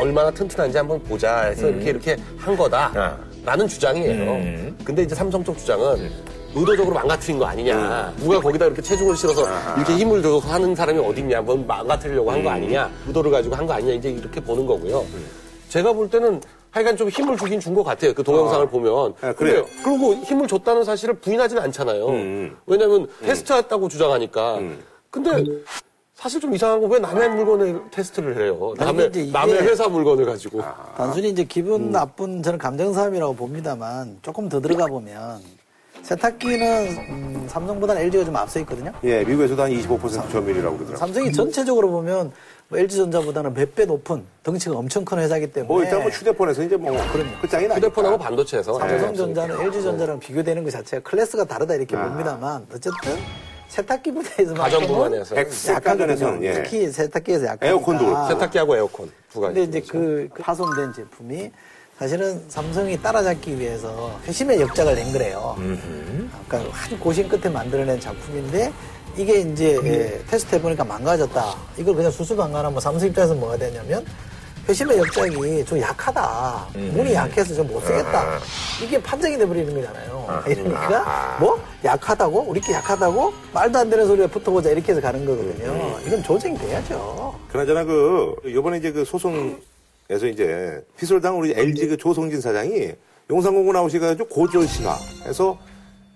[0.00, 4.32] 얼마나 튼튼한지 한번 보자 해서 이렇게 이렇게 한 거다 라는 주장이에요.
[4.32, 4.76] 음.
[4.84, 6.10] 근데 이제 삼성 쪽 주장은
[6.54, 8.12] 의도적으로 망가뜨린 거 아니냐.
[8.18, 11.42] 누가 거기다 이렇게 체중을 실어서 이렇게 힘을 줘서 하는 사람이 어딨냐.
[11.42, 12.90] 뭐 망가뜨리려고 한 거 아니냐.
[13.06, 13.92] 의도를 가지고 한 거 아니냐.
[13.94, 15.04] 이제 이렇게 보는 거고요.
[15.68, 18.12] 제가 볼 때는 하여간 좀 힘을 주긴 준 것 같아요.
[18.14, 19.14] 그 동영상을 보면.
[19.20, 19.64] 아, 그래요?
[19.64, 22.06] 근데 그리고 힘을 줬다는 사실을 부인하지는 않잖아요.
[22.66, 24.60] 왜냐하면 테스트했다고 주장하니까.
[25.10, 25.44] 근데
[26.14, 28.74] 사실 좀 이상한 거 왜 남의 물건을 테스트를 해요?
[28.78, 30.62] 남의, 남의 회사 물건을 가지고.
[30.96, 35.40] 단순히 이제 기분 나쁜 저는 감정싸움이라고 봅니다만 조금 더 들어가 보면
[36.02, 38.92] 세탁기는 음, 삼성보다는 LG가 좀 앞서 있거든요.
[39.04, 40.96] 예, 미국에서도 한 25% 점유율이라고 그러더라고요.
[40.96, 42.32] 삼성이 전체적으로 보면
[42.68, 46.76] 뭐 LG전자보다는 몇 배 높은 덩치가 엄청 큰 회사이기 때문에 뭐 일단 뭐 휴대폰에서 이제
[46.76, 46.90] 뭐
[47.40, 47.76] 끝장이 나니까.
[47.76, 48.78] 휴대폰하고 반도체에서.
[48.78, 52.92] 삼성전자는 LG전자랑 비교되는 것 자체가 클래스가 다르다 이렇게 봅니다만 어쨌든
[53.68, 55.34] 세탁기 분야에서 가전 분야에서.
[55.34, 56.52] 백색가전에서는 예.
[56.54, 58.28] 특히 세탁기에서 약간 에어컨도 그렇고.
[58.28, 59.54] 세탁기하고 에어컨 두 가지.
[59.54, 61.50] 근데 이제 그, 그 파손된 제품이
[61.98, 65.56] 사실은 삼성이 따라잡기 위해서 회심의 역작을 낸 거래요.
[66.48, 68.72] 그러니까 아주 고심 끝에 만들어낸 작품인데
[69.16, 71.56] 이게 이제 예, 테스트 해보니까 망가졌다.
[71.78, 74.04] 이걸 그냥 수수방관하면 뭐 삼성 입장에서 뭐가 되냐면
[74.68, 76.66] 회심의 역작이 좀 약하다.
[76.74, 78.38] 문이 약해서 좀 못 쓰겠다.
[78.82, 80.42] 이게 판정이 돼버리는 거잖아요.
[80.46, 85.98] 이러니까 뭐 약하다고 우리끼리 약하다고 말도 안 되는 소리에 붙어보자 이렇게 해서 가는 거거든요.
[86.06, 87.34] 이건 조정이 돼야죠.
[87.50, 92.90] 그나저나 그 이번에 이제 그 소송에서 이제 피솔당 우리 LG 그 조성진 사장이
[93.30, 95.56] 용산공고 나오시가지고 고졸 신화해서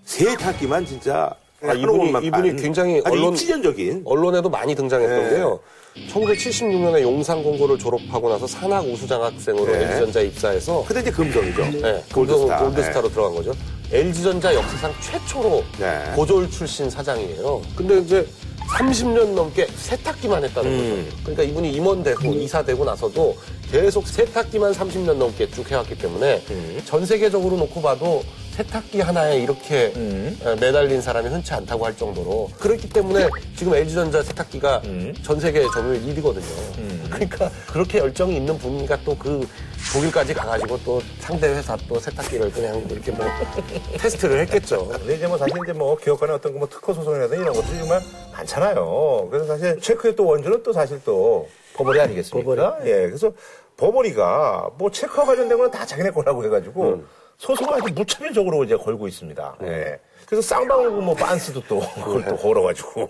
[0.05, 1.31] 세 탁기만 진짜
[1.63, 5.31] 아, 이분이, 이분이 굉장히 언론, 입지전적인 언론에도 많이 등장했던 네.
[5.31, 5.61] 게요.
[6.09, 9.85] 1976년에 용산 공고를 졸업하고 나서 산학 우수장 학생으로 네.
[9.85, 11.63] LG전자에 입사해서 그때 이제 금성이죠.
[11.83, 12.15] 네, 골드스타.
[12.15, 12.59] 골드스타.
[12.61, 13.53] 골드스타로 들어간 거죠.
[13.93, 16.13] LG전자 역사상 최초로 네.
[16.15, 17.61] 고졸 출신 사장이에요.
[17.77, 18.27] 근데 이제
[18.71, 21.05] 30년 넘게 세탁기만 했다는 음.
[21.11, 21.17] 거죠.
[21.25, 23.37] 그러니까 이분이 임원되고 이사되고 나서도
[23.71, 26.83] 계속 세탁기만 30년 넘게 쭉 해왔기 때문에 음.
[26.85, 30.37] 전 세계적으로 놓고 봐도 세탁기 하나에 이렇게 음.
[30.43, 35.15] 어, 매달린 사람이 흔치 않다고 할 정도로 그렇기 때문에 지금 LG전자 세탁기가 음.
[35.23, 37.11] 전 세계 점유율 1위거든요.
[37.11, 39.47] 그러니까 그렇게 열정이 있는 분이가 또 그
[39.93, 43.27] 독일까지 가가지고 또 상대 회사 또 세탁기를 그냥 이렇게 뭐
[43.99, 44.87] 테스트를 했겠죠.
[44.87, 48.01] 근데 이제 뭐 사실 이제 뭐 기업 간의 어떤 그뭐 특허 소송이라든지 이런 것들이 정말
[48.33, 49.29] 많잖아요.
[49.31, 52.79] 그래서 사실 체크의 또 원조는 또 사실 또 버버리 아니겠습니까?
[52.85, 52.91] 예.
[53.07, 53.33] 그래서
[53.81, 57.03] 버버리가 뭐 체크와 관련된 거는 다 자기네 거라고 해가지고
[57.39, 59.57] 소송을 아주 무차별적으로 이제 걸고 있습니다.
[59.63, 59.99] 예.
[60.27, 63.09] 그래서 쌍방울고 뭐 빤스도 또 그걸 또 걸어가지고.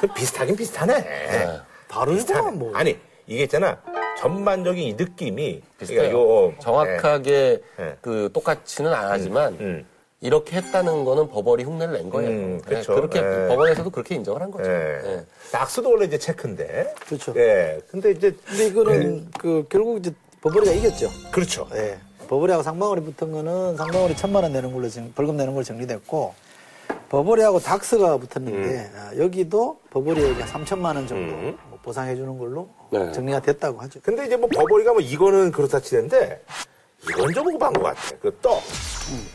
[0.00, 1.48] 그 비슷하긴 비슷하네.
[1.88, 2.76] 다르구나 뭐.
[2.76, 3.80] 아니, 이게 있잖아.
[4.18, 6.10] 전반적인 이 느낌이 비슷해요.
[6.10, 7.96] 그러니까 요, 정확하게 네.
[8.02, 9.86] 그 똑같이는 안 하지만 음.
[10.26, 12.30] 이렇게 했다는 거는 버벌이 흉내를 낸 거예요.
[12.30, 12.96] 음, 네, 그쵸.
[12.96, 13.46] 그렇게 네.
[13.48, 14.68] 법원에서도 그렇게 인정을 한 거죠.
[14.68, 15.00] 예.
[15.04, 15.24] 네.
[15.52, 16.94] 낙스도 원래 이제 체크인데.
[17.06, 17.32] 그렇죠.
[17.36, 17.80] 예.
[17.88, 20.12] 근데 이제 근데 이거는 그 결국 이제
[20.42, 21.10] 버버리가 이겼죠.
[21.30, 21.68] 그렇죠.
[21.74, 21.96] 예.
[22.28, 26.34] 버버리하고 상방울이 붙은 거는 상방울이 천만 원 내는 걸로 정- 벌금 내는 걸로 정리됐고
[27.08, 31.36] 버버리하고 닥스가 붙었는데 아, 여기도 버버리에게 3천만 원 정도
[31.68, 33.12] 뭐 보상해 주는 걸로 네.
[33.12, 34.00] 정리가 됐다고 하죠.
[34.02, 36.42] 근데 이제 뭐 버버리가 뭐 이거는 그렇다 치는데
[37.08, 38.00] 이건 좀 오버한 것 같아.
[38.20, 38.62] 그 떡.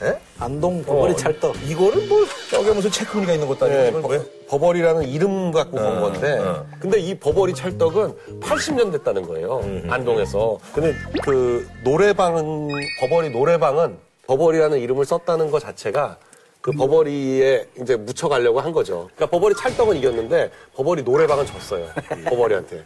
[0.04, 0.20] 예?
[0.40, 1.56] 안동 버버리 어, 찰떡.
[1.66, 4.22] 이거는 뭐 저게 무슨 체크무늬가 있는 것도 아니고 네, 이건 버, 왜?
[4.50, 6.66] 버버리라는 이름 갖고 본 어, 건데, 어.
[6.80, 9.60] 근데 이 버버리 찰떡은 80년 됐다는 거예요.
[9.64, 10.60] 음, 안동에서.
[10.74, 12.68] 근데 그 노래방은,
[13.00, 16.18] 버버리 노래방은 버버리라는 이름을 썼다는 것 자체가
[16.62, 19.10] 그 버버리에 이제 묻혀가려고 한 거죠.
[19.16, 21.88] 그러니까 버버리 찰떡은 이겼는데 버버리 노래방은 졌어요.
[22.30, 22.84] 버버리한테.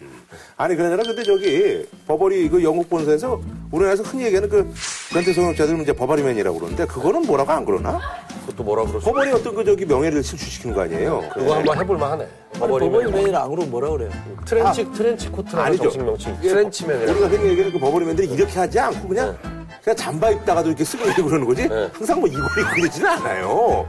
[0.55, 4.73] 아니 그러잖아 근데 저기 버버리 그 영국 본사에서 우리나라에서 흔히 얘기하는 그
[5.11, 7.99] 변태성욕자들은 이제 버버리맨이라고 그러는데 그거는 뭐라고 안 그러나?
[8.45, 8.99] 그것도 뭐라 그러죠?
[9.05, 11.29] 버버리 어떤 그 저기 명예를 실추시키는 거 아니에요?
[11.33, 12.27] 그거 한번 해볼만 하네.
[12.53, 13.13] 버버리 버버리맨.
[13.13, 14.09] 맨이라 안 그러면 뭐라 그래요?
[14.45, 15.83] 트렌치, 트렌치 코트라는 아니죠.
[15.83, 16.37] 정식 명칭.
[16.39, 17.11] trench맨이라고.
[17.11, 19.37] 우리가 흔히 얘기하는 그 버버리맨들이 이렇게 하지 않고 그냥
[19.85, 21.87] 그냥 잠바 입다가도 이렇게 쓰고 있고 그러는 거지 네.
[21.93, 23.87] 항상 뭐 이걸 입고 그러지는 않아요.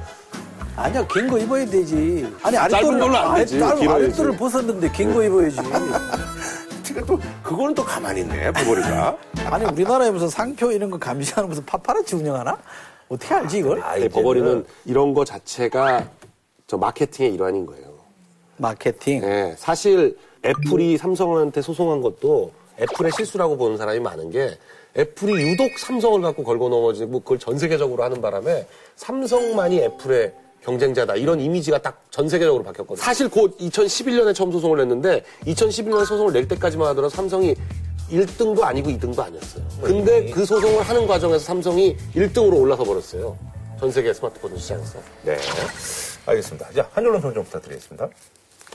[0.77, 2.31] 아니야 긴 거 입어야 되지.
[2.43, 3.59] 아니 짧은 아랫도리 걸로 안 되지.
[3.59, 4.05] 짧은 길어야지.
[4.05, 5.57] 아랫도리를 벗었는데 긴 거 입어야지.
[6.85, 9.17] 그러니까 또 그거는 또 가만히 있네 버버리가.
[9.47, 12.59] 아니 우리나라에 무슨 상표 이런 거 감시하는 무슨 파파라치 운영하나?
[13.09, 13.81] 어떻게 알지 이걸?
[13.83, 16.07] 아니, 버버리는 이런 거 자체가
[16.67, 17.87] 저 마케팅의 일환인 거예요.
[18.59, 19.23] 마케팅.
[19.23, 24.59] 네, 사실 애플이 삼성한테 소송한 것도 애플의 실수라고 보는 사람이 많은 게
[24.99, 30.33] 애플이 유독 삼성을 갖고 걸고 넘어지고 그걸 전 세계적으로 하는 바람에 삼성만이 애플의
[30.63, 33.05] 경쟁자다 이런 이미지가 딱 전 세계적으로 바뀌었거든요.
[33.05, 37.55] 사실 곧 2011년에 처음 소송을 냈는데 2011년에 소송을 낼 때까지만 하더라도 삼성이
[38.11, 39.65] 1등도 아니고 2등도 아니었어요.
[39.83, 43.37] 근데 그 소송을 하는 과정에서 삼성이 1등으로 올라서 버렸어요.
[43.79, 44.99] 전 세계 스마트폰 시장에서.
[45.25, 45.37] 네.
[46.25, 46.73] 알겠습니다.
[46.73, 48.09] 자, 한줄론 평좀 부탁드리겠습니다.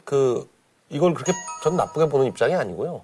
[0.05, 0.47] 그
[0.91, 3.01] 이걸 그렇게 전 나쁘게 보는 입장이 아니고요.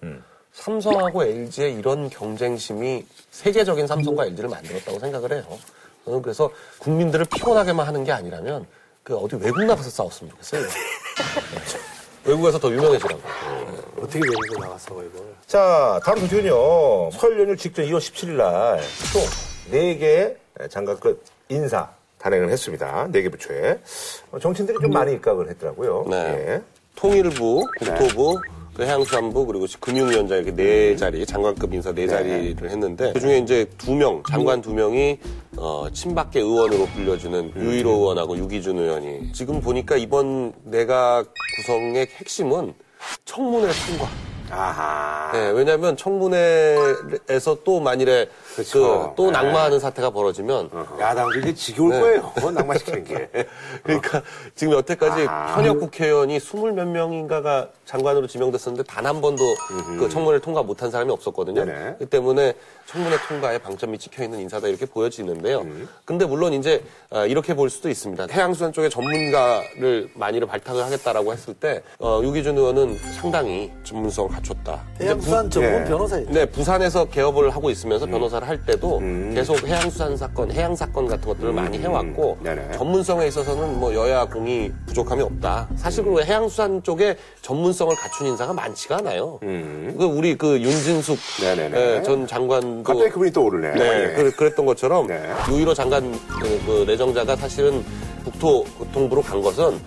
[0.62, 5.44] 삼성하고 LG의 이런 경쟁심이 세계적인 삼성과 LG를 만들었다고 생각을 해요.
[6.06, 8.66] 저는 그래서 국민들을 피곤하게만 하는 게 아니라면
[9.04, 10.62] 그 어디 외국 나가서 싸웠으면 좋겠어요.
[10.64, 10.68] 네.
[12.26, 13.22] 외국에서 더 유명해지라고.
[14.02, 15.12] 어떻게 외국에 나갔어 이걸?
[15.46, 17.12] 자, 다음 소식은요.
[17.12, 18.82] 설 연휴 직전 2월 17일 날
[19.14, 19.22] 총
[19.72, 20.36] 4개의
[20.70, 23.08] 장관 그 인사 단행을 했습니다.
[23.12, 23.80] 4개 부처에.
[24.32, 26.06] 어, 정치인들이 좀 많이 입각을 했더라고요.
[26.10, 26.16] 네.
[26.18, 26.62] 예.
[26.96, 28.42] 통일부, 국토부,
[28.78, 33.66] 그 해양수산부 그리고 금융위원장 이렇게 네 자리 장관급 인사 네 자리를 했는데 그 중에 이제
[33.80, 35.18] 두 명 장관 두 명이
[35.58, 42.76] 어, 친박계 의원으로 불려주는 유일호 의원하고 유기준 의원이 지금 보니까 이번 내각 구성의 핵심은
[43.26, 44.08] 청문회 통과.
[44.52, 45.32] 아하.
[45.34, 49.10] 네, 왜냐하면 청문회에서 또 만일에 그쵸.
[49.10, 49.32] 그또 네.
[49.32, 52.00] 낙마하는 사태가 벌어지면 야당도 이제 지겨울 네.
[52.00, 52.52] 거예요.
[52.52, 53.30] 낙마시키는 게.
[53.84, 54.22] 그러니까
[54.56, 55.56] 지금 여태까지 아.
[55.56, 59.42] 현역 국회의원이 스물 몇 명인가가 장관으로 지명됐었는데 단 한 번도
[60.00, 61.64] 그 청문회를 통과 못한 사람이 없었거든요.
[61.64, 61.80] 네네.
[61.80, 62.54] 그렇기 때문에
[62.88, 65.62] 청문회 통과에 방점이 찍혀 있는 인사다 이렇게 보여지는데요.
[65.62, 65.88] 음.
[66.04, 68.28] 근데 물론 이제 아, 이렇게 볼 수도 있습니다.
[68.30, 74.84] 해양수산 쪽에 전문가를 많이를 발탁을 하겠다라고 했을 때 어, 유기준 의원은 상당히 전문성을 갖췄다.
[75.00, 75.86] 해양수산 전문 예.
[75.86, 76.28] 변호사예요.
[76.30, 78.12] 네, 부산에서 개업을 하고 있으면서 음.
[78.12, 79.00] 변호사를 할 때도
[79.34, 82.44] 계속 해양수산 사건, 해양 사건 같은 것들을 많이 해왔고 음.
[82.44, 82.72] 네네.
[82.78, 85.68] 전문성에 있어서는 뭐 여야 공이 부족함이 없다.
[85.76, 89.38] 사실 그 해양수산 쪽에 전문성을 갖춘 인사가 많지가 않아요.
[89.42, 91.44] 그 우리 그 윤진숙 음.
[91.44, 91.98] 네네네.
[91.98, 93.74] 예, 전 장관도 갑자기 그분이 떠오르네.
[93.74, 95.22] 네, 그, 그랬던 것처럼 네.
[95.52, 97.84] 유일호 장관 그, 그 내정자가 사실은
[98.24, 99.80] 국토교통부로 간 것은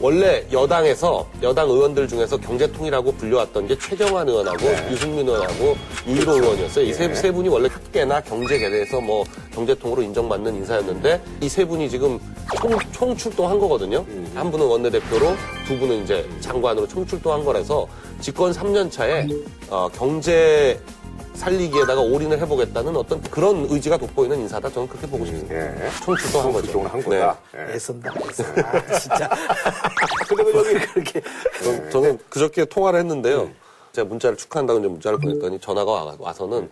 [0.00, 4.88] 원래 여당에서 여당 의원들 중에서 경제통이라고 불려왔던 게 최경환 의원하고 네.
[4.92, 5.74] 유승민 의원하고
[6.06, 6.84] 유일호 의원이었어요.
[6.84, 7.14] 이세 네.
[7.14, 12.18] 세 분이 원래 학계나 경제계에 대해서 뭐 경제통으로 인정받는 인사였는데 이 세 분이 지금
[12.60, 14.04] 총, 총 출동한 거거든요.
[14.08, 14.30] 음.
[14.34, 15.34] 한 분은 원내대표로
[15.66, 17.88] 두 분은 이제 장관으로 총 출동한 거라서
[18.20, 19.26] 집권 3년 차에
[19.70, 20.78] 어, 경제
[21.36, 24.70] 살리기에다가 올인을 해보겠다는 어떤 그런 의지가 돋보이는 인사다.
[24.70, 25.54] 저는 그렇게 보고 싶습니다.
[25.54, 25.90] 예.
[26.04, 26.72] 총출동한 거죠.
[26.72, 27.38] 총출동을 한 거다.
[27.70, 27.74] 예.
[27.74, 28.12] 애쓴다.
[28.28, 28.68] 애쓴다.
[28.68, 29.30] 아, 진짜.
[30.28, 31.22] 근데 그 여기 그렇게.
[31.62, 33.50] 저- 저는 그저께 통화를 했는데요.
[33.92, 36.68] 제가 문자를 축하한다고 이제 문자를 보냈더니 전화가 와- 와서는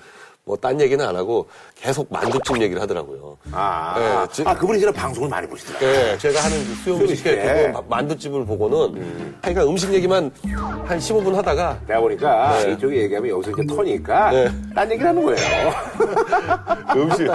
[0.47, 3.39] 뭐 딴 얘기는 안 하고 계속 만두집 얘기를 하더라고요.
[3.51, 3.95] 아,
[4.27, 5.91] 네, 지- 아 그분이 지금 방송을 많이 보시더라고요.
[5.91, 7.73] 네, 제가 하는 그 수요미식회.
[7.73, 10.31] 그 마- 만두집을 보고는 하여간 음식 얘기만
[10.85, 12.73] 한 15분 하다가 내가 보니까 네.
[12.73, 14.51] 이쪽에 얘기하면 여기서 이제 터니까 네.
[14.75, 15.73] 딴 얘기를 하는 거예요.
[16.95, 17.27] 음식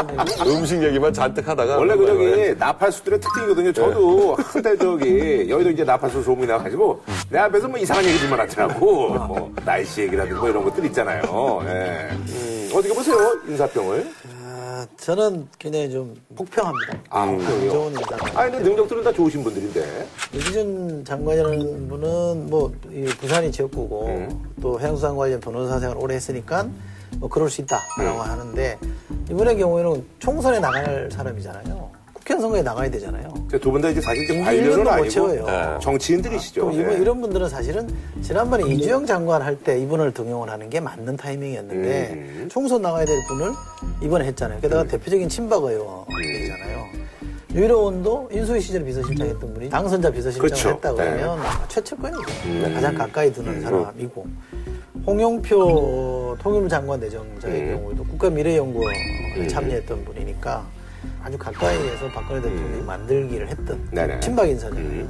[0.46, 3.74] 음식 얘기만 잔뜩 하다가 원래 그 저기 나팔수들의 특징이거든요.
[3.74, 4.44] 저도 네.
[4.46, 9.10] 한때 저기 여의도 이제 나팔수 소문이 나가지고 내 앞에서 뭐 이상한 얘기들만 하더라고.
[9.10, 11.22] 뭐 날씨 얘기라든가 뭐 이런 것들 있잖아요.
[11.66, 12.10] 예.
[12.12, 14.12] 음, 어떻게 보세요 인사평을?
[14.44, 16.98] 아, 저는 굉장히 좀 폭평합니다.
[17.10, 17.40] 아, 안?
[17.40, 18.42] 좋은 인사가.
[18.42, 20.06] 아니 근데 능력들은 다 좋으신 분들인데.
[20.34, 24.54] 유기준 장관이라는 분은 뭐이 부산이 지역구고 음.
[24.62, 26.68] 또 해양수산 관련 변호사 생활 오래 했으니까
[27.20, 28.20] 뭐 그럴 수 있다라고 음.
[28.20, 28.78] 하는데
[29.32, 31.92] 이번의 경우에는 총선에 나갈 사람이잖아요.
[32.30, 33.34] 국회의원 선거에 나가야 되잖아요.
[33.60, 35.46] 두 분 다 이제 사실 이제 관료는 1년도 못 아니고 채워요.
[35.46, 35.80] 네.
[35.82, 36.62] 정치인들이시죠.
[36.62, 37.02] 그럼 이분, 네.
[37.02, 37.90] 이런 분들은 사실은
[38.22, 42.48] 지난번에 이주영 장관 할 때 이분을 등용을 하는 게 맞는 타이밍이었는데 음.
[42.52, 43.52] 총선 나가야 될 분을
[44.02, 44.62] 이번에 했잖아요.
[44.62, 46.86] 게다가 대표적인 친박 의원이잖아요.
[47.54, 50.70] 유일원도 인수위 시절에 비서실장 했던 분이 당선자 비서실장을 그렇죠.
[50.70, 51.18] 했다 네.
[51.18, 52.22] 그러면 최측근이죠.
[52.46, 52.72] 음.
[52.76, 54.28] 가장 가까이 두는 사람이고
[55.08, 57.76] 홍영표 통일부 장관 내정자의 음.
[57.78, 60.66] 경우에도 국가미래연구원에 참여했던 분이니까
[61.30, 63.90] 아주 가까이에서 박근혜 대통령이 만들기를 했던 음.
[63.92, 64.20] 네네.
[64.20, 65.08] 친박 인사잖아요.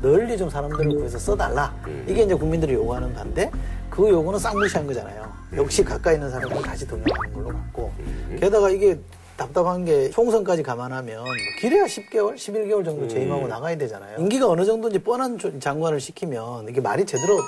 [0.00, 1.74] 널리 좀 사람들을 구해서 써달라.
[1.86, 2.04] 음.
[2.08, 3.50] 이게 이제 국민들이 요구하는 반대.
[3.90, 5.28] 그 요구는 쌍무시한 거잖아요.
[5.56, 7.90] 역시 가까이 있는 사람을 다시 동영하는 걸로 갔고.
[8.38, 8.98] 게다가 이게
[9.36, 14.18] 답답한 게 총선까지 감안하면 뭐 길어야 10개월, 11개월 정도 재임하고 나가야 되잖아요.
[14.18, 17.38] 임기가 어느 정도인지 뻔한 조- 장관을 시키면 이게 말이 제대로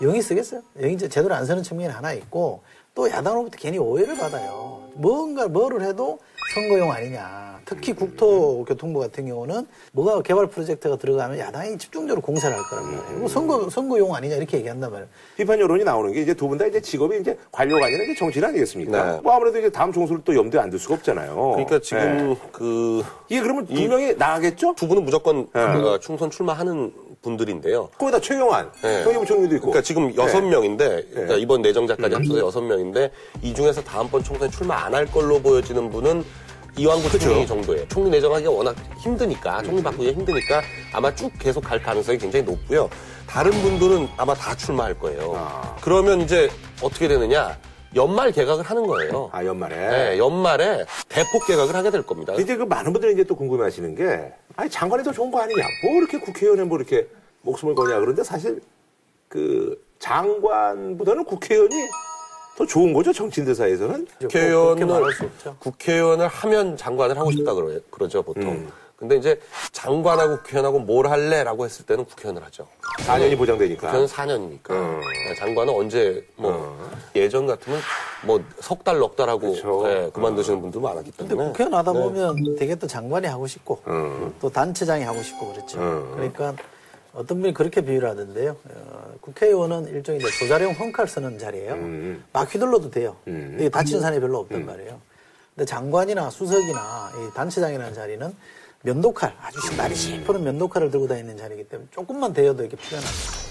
[0.00, 0.62] 영이 쓰겠어요?
[0.80, 2.62] 영이 제- 제대로 안 쓰는 측면이 하나 있고
[2.94, 4.82] 또 야당으로부터 괜히 오해를 받아요.
[4.94, 6.18] 뭔가 뭐를 해도
[6.54, 7.52] 선거용 아니냐.
[7.64, 13.18] 특히 국토교통부 같은 경우는 뭐가 개발 프로젝트가 들어가면 야당이 집중적으로 공세를 할 거란 말이에요.
[13.20, 15.08] 뭐 선거, 선거용 아니냐 이렇게 얘기한단 말이에요.
[15.36, 18.44] 비판 여론이 나오는 게 이제 두 분 다 이제 직업이 이제 관료가 아니라 이제 정치인
[18.44, 19.12] 아니겠습니까?
[19.12, 19.20] 네.
[19.22, 21.34] 뭐 아무래도 이제 다음 총선을 또 염두에 안 둘 수가 없잖아요.
[21.52, 22.00] 그러니까 지금
[22.34, 22.36] 네.
[22.52, 24.74] 그 이게 그러면 두 명이 나가겠죠?
[24.76, 25.60] 두 분은 무조건 네.
[25.60, 27.88] 어, 충선 출마하는 분들인데요.
[27.98, 29.04] 거기다 최경환, 네.
[29.04, 29.66] 경기부총리도 있고.
[29.66, 30.48] 그러니까 지금 여섯 네.
[30.50, 31.40] 명인데 그러니까 네.
[31.40, 33.10] 이번 내정자까지 합쳐서 여섯 명인데
[33.42, 36.22] 이 중에서 다음번 총선에 출마 안 할 걸로 보여지는 분은
[36.76, 37.28] 이완구 그렇죠.
[37.30, 37.88] 총리 정도예요.
[37.88, 39.64] 총리 내정하기가 워낙 힘드니까 음.
[39.64, 42.90] 총리 바꾸기가 힘드니까 아마 쭉 계속 갈 가능성이 굉장히 높고요.
[43.26, 45.32] 다른 분들은 아마 다 출마할 거예요.
[45.36, 45.76] 아.
[45.80, 46.50] 그러면 이제
[46.82, 47.56] 어떻게 되느냐?
[47.94, 49.28] 연말 개각을 하는 거예요.
[49.32, 49.76] 아, 연말에.
[49.76, 52.34] 네, 연말에 대폭 개각을 하게 될 겁니다.
[52.34, 55.62] 이제 그 많은 분들이 이제 또 궁금해 하시는 게, 아니, 장관이 더 좋은 거 아니냐?
[55.84, 57.06] 뭐 이렇게 국회의원에 뭐 이렇게
[57.42, 57.98] 목숨을 거냐?
[58.00, 58.60] 그런데 사실
[59.28, 61.74] 그 장관보다는 국회의원이
[62.56, 64.06] 더 좋은 거죠, 정치인들 사이에서는?
[64.20, 65.56] 국회의원을 없죠.
[65.58, 68.42] 국회의원을 하면 장관을 하고 싶다 그러, 그러죠 보통.
[68.44, 68.72] 음.
[69.02, 69.40] 근데 이제
[69.72, 72.68] 장관하고 국회의원하고 뭘 할래라고 했을 때는 국회의원을 하죠.
[73.00, 73.80] 4년이 보장되니까.
[73.88, 74.70] 국회의원 4년이니까.
[74.70, 75.00] 음.
[75.36, 76.78] 장관은 언제 뭐
[77.16, 77.80] 예전 같으면
[78.24, 79.56] 뭐 석 달 넉 달하고.
[79.88, 81.48] 예, 그만두시는 분들 많았기 근데 때문에.
[81.48, 81.98] 국회의원 하다 네.
[82.00, 84.32] 보면 되게 또 장관이 하고 싶고 음.
[84.40, 85.80] 또 단체장이 하고 싶고 그렇죠.
[85.80, 86.12] 음.
[86.14, 86.54] 그러니까
[87.12, 88.54] 어떤 분이 그렇게 비유를 하던데요.
[88.70, 91.72] 어, 국회의원은 일종의 조자룡 헝칼 쓰는 자리예요.
[91.72, 92.24] 음.
[92.32, 93.16] 막 휘둘러도 돼요.
[93.26, 93.56] 음.
[93.58, 95.00] 이게 다치는 사람이 별로 없단 말이에요.
[95.56, 98.32] 근데 장관이나 수석이나 이 단체장이라는 자리는
[98.82, 103.42] 면도칼, 아주 날이 시퍼는 면도칼을 들고 다니는 자리이기 때문에 조금만 대여도 이렇게 피가 납니다.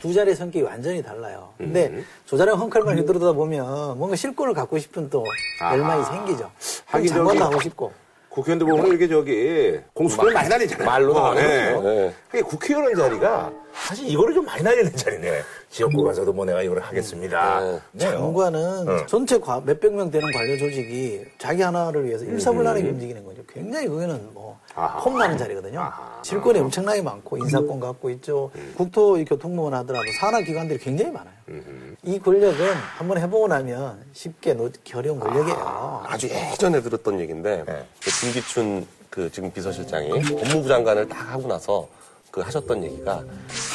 [0.00, 1.52] 두 자리의 성격이 완전히 달라요.
[1.58, 2.06] 근데 음.
[2.24, 5.22] 조자령 헝클만 휘두르다 보면 뭔가 실권을 갖고 싶은 또
[5.60, 6.50] 열망이 생기죠.
[6.86, 7.92] 하긴 장관도 저기- 하고 싶고.
[8.30, 10.86] 국회의원들 보면 이렇게 저기 공수를 많이 날리잖아요.
[10.88, 11.44] 말로도 어, 많이 예.
[11.68, 11.88] 그렇죠.
[11.90, 12.14] 예.
[12.30, 15.42] 그게 국회의원 자리가 사실 이거를 좀 많이 날리는 자리네.
[15.70, 17.60] 지역구 가서도 뭐 내가 이걸 하겠습니다.
[17.60, 17.80] 네.
[17.92, 18.18] 네요.
[18.18, 19.06] 장관은 어.
[19.06, 23.42] 전체 과- 몇백 명 되는 관료 조직이 자기 하나를 위해서 일사불란하게 움직이는 거죠.
[23.48, 24.72] 굉장히 그거는 뭐 음.
[24.74, 25.02] 아하.
[25.02, 25.90] 폼나는 자리거든요.
[26.22, 28.50] 실권이 엄청나게 많고 인사권 갖고 있죠.
[28.54, 28.74] 음.
[28.76, 31.34] 국토 이 교통부만 하더라도 산하 기관들이 굉장히 많아요.
[31.48, 31.96] 음.
[32.02, 36.02] 이 권력은 한번 해보고 나면 쉽게 놓기 어려운 권력이에요.
[36.06, 37.84] 아주 예전에 들었던 얘기인데 네.
[38.02, 41.86] 그 김기춘 그 지금 비서실장이 법무부 장관을 딱 하고 나서
[42.32, 43.22] 그 하셨던 얘기가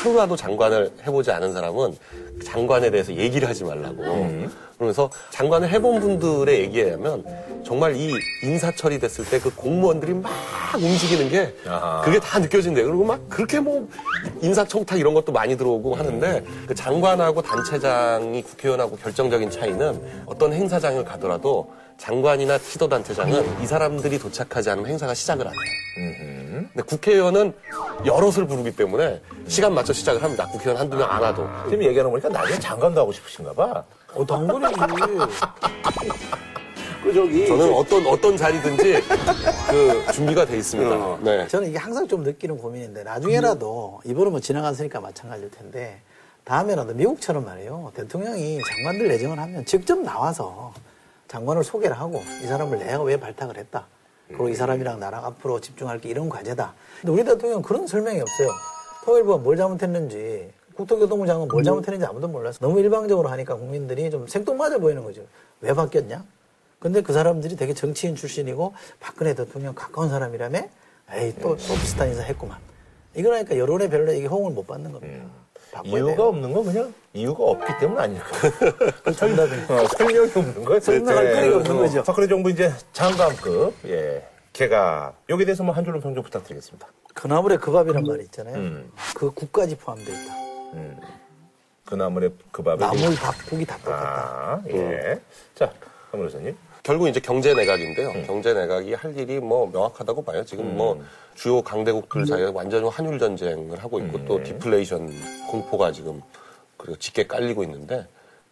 [0.03, 1.95] 하루라도 장관을 해보지 않은 사람은
[2.43, 4.03] 장관에 대해서 얘기를 하지 말라고.
[4.77, 7.23] 그러면서 장관을 해본 분들의 얘기에 의하면
[7.65, 8.11] 정말 이
[8.43, 10.31] 인사 처리됐을 때 그 공무원들이 막
[10.75, 12.01] 움직이는 게 아하.
[12.01, 12.85] 그게 다 느껴진대요.
[12.85, 13.87] 그리고 막 그렇게 뭐
[14.41, 21.71] 인사청탁 이런 것도 많이 들어오고 하는데 그 장관하고 단체장이 국회의원하고 결정적인 차이는 어떤 행사장을 가더라도
[21.97, 26.63] 장관이나 시도단체장은 이 사람들이 도착하지 않으면 행사가 시작을 안 해요.
[26.73, 27.53] 근데 국회의원은
[28.05, 30.45] 여럿을 부르기 때문에 시간 맞춰 시작을 합니다.
[30.51, 31.47] 국회의원 한두 명 안 와도.
[31.69, 33.83] 지금 얘기하는 거 보니까 나중에 장관도 하고 싶으신가 봐.
[34.17, 35.17] 어, 당근이지.
[37.03, 39.01] 그 저기 저는 어떤 어떤 자리든지
[39.69, 40.91] 그 준비가 돼 있습니다.
[40.91, 41.19] 어.
[41.21, 41.47] 네.
[41.47, 46.01] 저는 이게 항상 좀 느끼는 고민인데 나중에라도 이번은 뭐 지나갔으니까 마찬가지일 텐데
[46.43, 50.73] 다음에라도 미국처럼 말이에요 대통령이 장관들 내정을 하면 직접 나와서
[51.27, 53.85] 장관을 소개를 하고 이 사람을 내가 왜 발탁을 했다
[54.27, 58.49] 그리고 이 사람이랑 나랑 앞으로 집중할 게 이런 과제다 근데 우리 대통령은 그런 설명이 없어요
[59.05, 64.77] 통일부가 뭘 잘못했는지 국토교통부 장관 뭘 잘못했는지 아무도 몰라서 너무 일방적으로 하니까 국민들이 좀 생뚱맞아
[64.77, 65.21] 보이는 거죠
[65.61, 66.23] 왜 바뀌었냐
[66.79, 70.59] 근데 그 사람들이 되게 정치인 출신이고 박근혜 대통령 가까운 사람이라며
[71.13, 72.57] 에이 또, 또 비슷한 인사 했구만.
[73.15, 75.23] 이거라니까 여론의 별로 이게 호응을 못 받는 겁니다.
[75.71, 76.25] 바꿔야 이유가 돼요.
[76.27, 78.25] 없는 건 그냥 이유가 없기 때문 아닐까.
[79.17, 79.51] 정답이.
[79.73, 80.79] 어, 설명이 없는 거예요.
[80.79, 81.33] 설명할 네.
[81.33, 82.03] 거리가 없는 거죠.
[82.03, 84.27] 박근혜 정부 이제 장관급, 예.
[84.53, 86.87] 개가 여기에 대해서 뭐 한 줄로 평좀 부탁드리겠습니다.
[87.13, 88.55] 그나물의 그 밥이란 말이 있잖아요.
[88.55, 88.91] 음.
[89.15, 90.46] 그 국까지 포함되어 있다.
[91.85, 92.77] 그 나물의 그 밥에.
[92.77, 94.01] 나물 밥, 국이 다 똑같다.
[94.01, 95.19] 아, 예.
[95.55, 95.65] 자,
[96.11, 96.55] 한 변호사님.
[96.83, 98.09] 결국 이제 경제 내각인데요.
[98.09, 98.23] 음.
[98.25, 100.43] 경제 내각이 할 일이 뭐 명확하다고 봐요.
[100.45, 101.03] 지금 뭐
[101.35, 104.25] 주요 강대국들 사이에 완전히 환율 전쟁을 하고 있고 음.
[104.25, 105.09] 또 디플레이션
[105.49, 106.21] 공포가 지금
[106.77, 108.07] 그리고 짙게 깔리고 있는데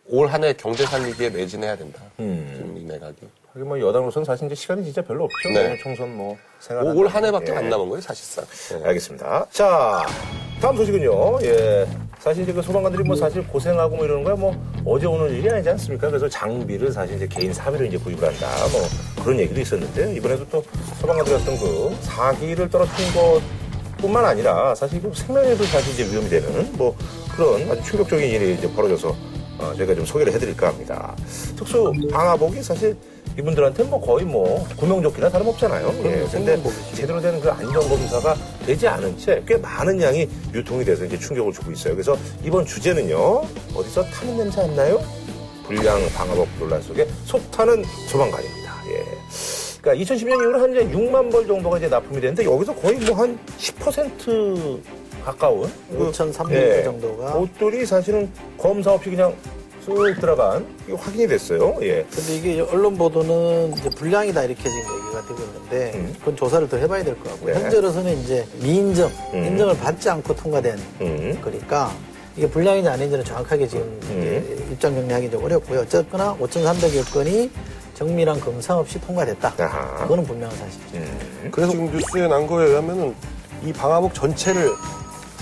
[0.07, 2.01] 올 한해 경제 살리기에 매진해야 된다.
[2.19, 2.53] 음.
[2.55, 3.15] 지금 이 내각이.
[3.63, 5.49] 뭐 여당으로서는 사실 이제 시간이 진짜 별로 없죠.
[5.49, 5.77] 네.
[5.81, 6.83] 총선 뭐 생각.
[6.95, 8.43] 올한 해밖에 안 남은 거예요, 사실상.
[8.73, 8.87] 예.
[8.87, 9.45] 알겠습니다.
[9.49, 10.05] 자,
[10.59, 11.39] 다음 소식은요.
[11.43, 11.87] 예.
[12.19, 15.69] 사실 이제 그 소방관들이 뭐 사실 고생하고 뭐 이러는 거야 뭐 어제 오는 일이 아니지
[15.69, 16.09] 않습니까?
[16.09, 18.47] 그래서 장비를 사실 이제 개인 사비로 이제 구입을 한다.
[18.73, 18.81] 뭐
[19.23, 20.63] 그런 얘기도 있었는데 이번에도 또
[20.99, 23.41] 소방관들이 어떤 그 사기를 떨어뜨린 것
[23.99, 26.93] 뿐만 아니라 사실 그 생명에도 사실 이제 위험이 되는 뭐
[27.33, 29.15] 그런 아주 충격적인 일이 이제 벌어져서
[29.59, 31.15] 어, 저희가 좀 소개를 해드릴까 합니다.
[31.55, 32.97] 특수 방화복이 사실
[33.37, 35.93] 이분들한테 뭐 거의 뭐 구명조끼나 다름없잖아요.
[36.05, 36.57] 예, 근데
[36.93, 41.71] 제대로 된 그 안전검사가 되지 않은 채 꽤 많은 양이 유통이 돼서 이제 충격을 주고
[41.71, 41.93] 있어요.
[41.93, 43.43] 그래서 이번 주제는요,
[43.75, 45.01] 어디서 타는 냄새 안 나요?
[45.67, 48.73] 불량 방화복 논란 속에 속 타는 소방관입니다.
[48.87, 49.03] 예.
[49.81, 53.37] 그러니까 2010년 이후로 한 이제 6만 벌 정도가 이제 납품이 되는데 여기서 거의 뭐 한
[53.57, 54.79] 10%
[55.25, 59.33] 가까운 그 5,300개 예, 정도가 옷들이 사실은 검사 없이 그냥
[59.85, 61.75] 쓱 들어간 이게 확인이 됐어요.
[61.81, 62.05] 예.
[62.11, 66.15] 근데 이게 언론 보도는 이제 불량이다 이렇게 지금 얘기가 되고 있는데 음.
[66.19, 67.53] 그건 조사를 더 해봐야 될 것 같고요.
[67.55, 67.61] 네.
[67.61, 69.45] 현재로서는 이제 미인정, 음.
[69.45, 71.39] 인정을 받지 않고 통과된 음.
[71.43, 71.91] 거니까
[72.35, 74.19] 이게 불량인지 아닌지는 정확하게 지금 음.
[74.55, 75.81] 이제 입장 정리하기 좀 어렵고요.
[75.81, 77.49] 어쨌거나 5,300여 건이
[77.93, 79.53] 정밀한 검사 없이 통과됐다.
[79.57, 79.95] 아하.
[80.03, 80.97] 그거는 분명한 사실이죠.
[80.97, 81.49] 음.
[81.51, 83.15] 그래서 지금 뉴스에 난 거에 의하면은
[83.63, 84.69] 이 방화복 전체를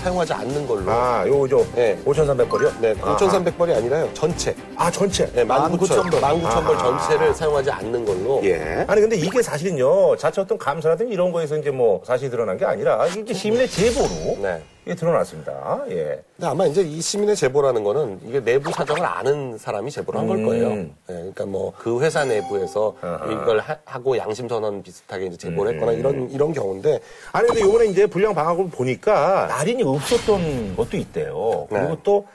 [0.04, 0.90] 사용하지 않는 걸로.
[0.90, 1.98] 아, 요저 네.
[2.04, 2.80] 5,300벌이요?
[2.80, 4.10] 네, 5,300벌이 아니라요.
[4.12, 4.54] 전체.
[4.76, 5.30] 아, 전체.
[5.32, 5.78] 네, 19,000벌.
[5.78, 6.20] 19,000벌.
[6.20, 6.98] 19,000벌 아하.
[6.98, 8.40] 전체를 사용하지 않는 걸로.
[8.44, 8.84] 예.
[8.86, 13.06] 아니 근데 이게 사실은요 자체 어떤 감사라든지 이런 거에서 이제 뭐 사실이 드러난 게 아니라
[13.06, 14.62] 이게 시민의 제보로 네.
[14.86, 15.82] 이게 드러났습니다.
[15.88, 16.22] 예.
[16.36, 20.46] 근데 아마 이제 이 시민의 제보라는 거는 이게 내부 사정을 아는 사람이 제보를 한걸 음.
[20.46, 20.70] 거예요.
[20.72, 23.26] 예, 그러니까 뭐 그 회사 내부에서 아하.
[23.32, 25.98] 이걸 하, 고 양심 선언 비슷하게 이제 제보를 했거나 음.
[25.98, 27.00] 이런 이런 경우인데
[27.32, 31.66] 아니 근데 요번에 이제 불량 방학을 보니까 날인이 없었던 것도 있대요.
[31.70, 31.96] 그리고 네.
[32.02, 32.26] 또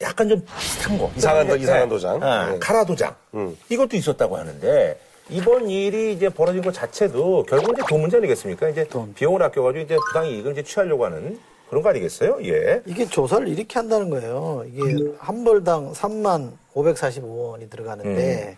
[0.00, 1.10] 약간 좀 비슷한 거.
[1.16, 1.62] 이상한 도- 네.
[1.62, 2.22] 이상한 도장.
[2.22, 2.58] 아, 네.
[2.60, 3.14] 카라 도장.
[3.34, 3.56] 음.
[3.68, 4.98] 이것도 있었다고 하는데
[5.30, 8.68] 이번 일이 이제 벌어진 것 자체도 결국 이제 돈 문제 아니겠습니까?
[8.68, 12.38] 이제 비용을 아껴가지고 이제 부당 이익을 이제 취하려고 하는 그런 거 아니겠어요?
[12.44, 12.82] 예.
[12.86, 14.64] 이게 조사를 이렇게 한다는 거예요.
[14.66, 18.56] 이게 한 벌당 3만 545원이 들어가는데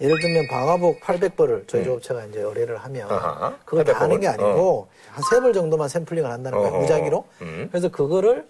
[0.00, 3.12] 예를 들면 방화복 800벌을 저희 조업체가 이제 의뢰를 하면 음.
[3.14, 4.46] 아하, 그걸 다800 하는 게 벌?
[4.46, 6.72] 아니고 한세 벌 정도만 샘플링을 한다는 거예요.
[6.72, 6.80] 어허.
[6.82, 7.24] 무작위로.
[7.42, 7.68] 음.
[7.70, 8.46] 그래서 그거를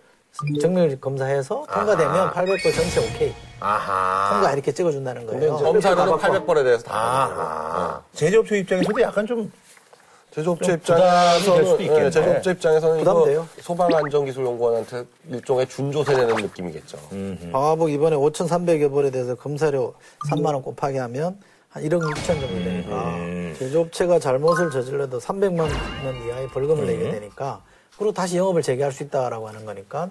[0.61, 2.33] 정밀 검사해서 통과되면 아하.
[2.33, 3.35] 800번 전체 오케이.
[3.59, 4.31] 아하.
[4.35, 5.55] 통과 이렇게 찍어준다는 거예요.
[5.55, 8.03] 이제 검사료는 800번에 대해서 다 아하.
[8.15, 9.51] 제조업체 입장에서도 약간 좀
[10.31, 10.81] 제조업체 될
[11.41, 11.81] 수도 입장에서는.
[12.07, 13.49] 예, 제조업체 입장에서는 부담돼요.
[13.61, 16.99] 소방안전기술연구원한테 일종의 준조세 내는 느낌이겠죠.
[17.53, 19.95] 방화복 이번에 5,300여 벌에 대해서 검사료
[20.31, 21.37] 3만 원 곱하기 하면
[21.69, 23.17] 한 1억 6천 정도 되니까
[23.59, 25.71] 제조업체가 잘못을 저질러도 300만 원
[26.27, 27.63] 이하의 벌금을 내게 되니까
[27.97, 30.11] 그리고 다시 영업을 재개할 수 있다라고 하는 거니까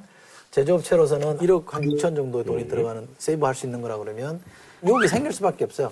[0.52, 4.42] 제조업체로서는 1억 한 6천 정도의 돈이 들어가는 세이브 할 수 있는 거라 그러면
[4.86, 5.92] 유혹이 생길 수밖에 없어요.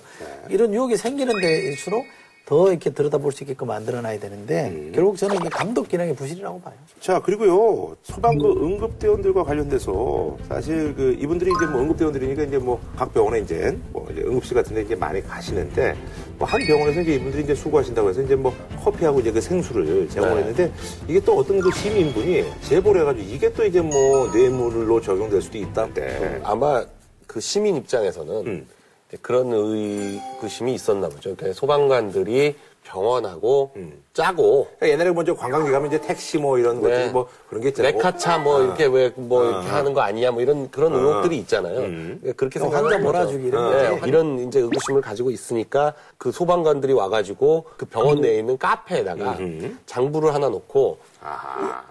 [0.50, 2.06] 이런 유혹이 생기는 데일수록
[2.48, 6.76] 더 이렇게 들여다볼 수 있게끔 만들어놔야 되는데 결국 저는 이게 감독 기능의 부실이라고 봐요.
[7.02, 13.14] 자, 그리고요, 소방 그 응급대원들과 관련돼서 사실 그 이분들이 이제 뭐 응급대원들이니까 이제 뭐 각
[13.14, 15.94] 병원에 이제 뭐 이제 응급실 같은 데 이제 많이 가시는데
[16.40, 20.38] 뭐 한 병원에서 이제 이분들이 이제 수고하신다고 해서 이제 뭐 커피하고 이제 그 생수를 제공을
[20.38, 20.72] 했는데
[21.10, 26.40] 이게 또 어떤 그 시민분이 제보를 해가지고 이게 또 이제 뭐 뇌물로 적용될 수도 있다는데
[26.46, 26.86] 아마
[27.28, 28.68] 그 시민 입장에서는 음.
[29.22, 31.36] 그런 의구심이 있었나 보죠.
[31.36, 33.74] 그러니까 소방관들이 병원하고
[34.14, 36.90] 짜고 그러니까 옛날에 먼저 관광지 가면 이제 택시 뭐 이런 네.
[36.90, 37.94] 것들이 뭐 그런 게 있잖아요.
[37.94, 39.76] 레카차 뭐 이렇게 왜뭐 이렇게 아.
[39.76, 40.98] 하는 거 아니냐 뭐 이런 그런 아.
[40.98, 41.80] 의혹들이 있잖아요.
[41.80, 42.22] 음.
[42.24, 43.00] 예, 그렇게 환자 거죠.
[43.00, 44.02] 몰아주기 이런 네.
[44.08, 49.80] 이런 이제 의구심을 가지고 있으니까 그 소방관들이 와가지고 그 병원 내에 있는 카페에다가 음.
[49.86, 50.98] 장부를 하나 놓고.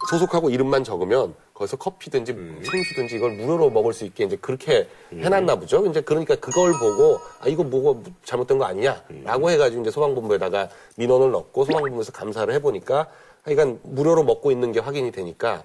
[0.08, 2.62] 소속하고 이름만 적으면 거기서 커피든지 음.
[2.62, 5.86] 생수든지 이걸 무료로 먹을 수 있게 이제 그렇게 해놨나 보죠.
[5.86, 11.64] 이제 그러니까 그걸 보고 아 이거 뭐가 잘못된 거 아니냐라고 해가지고 이제 소방본부에다가 민원을 넣고
[11.64, 13.06] 소방본부에서 감사를 해보니까
[13.44, 15.62] 하여간 무료로 먹고 있는 게 확인이 되니까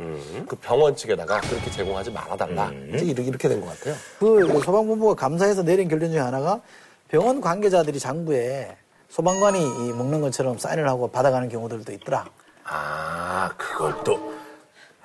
[0.47, 3.95] 그 병원 측에다가 그렇게 제공하지 말아달라 이제 이렇게, 이렇게 된 것 같아요.
[4.19, 6.61] 그 소방본부가 감사해서 내린 결론 중에 하나가
[7.09, 8.77] 병원 관계자들이 장부에
[9.09, 12.25] 소방관이 이 먹는 것처럼 사인을 하고 받아가는 경우들도 있더라.
[12.63, 14.39] 아, 그걸 또.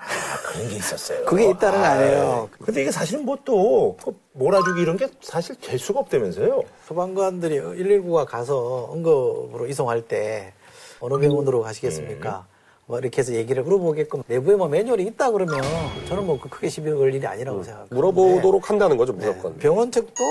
[0.07, 1.25] 아, 그런 게 있었어요.
[1.25, 2.49] 그게 있다는 거 아니에요.
[2.65, 6.63] 근데 이게 사실은 뭐 또, 그 몰아주기 이런 게 사실 될 수가 없다면서요?
[6.87, 10.53] 소방관들이 119가 가서 응급으로 이송할 때
[11.01, 12.47] 어느 병원으로 가시겠습니까?
[12.87, 15.61] 뭐 이렇게 해서 얘기를 물어보게끔 내부에 뭐 매뉴얼이 있다 그러면
[16.09, 17.97] 저는 뭐그 크게 시비 걸 일이 아니라고 생각합니다.
[17.97, 19.57] 물어보도록 한다는 거죠 무조건.
[19.59, 20.23] 병원 측도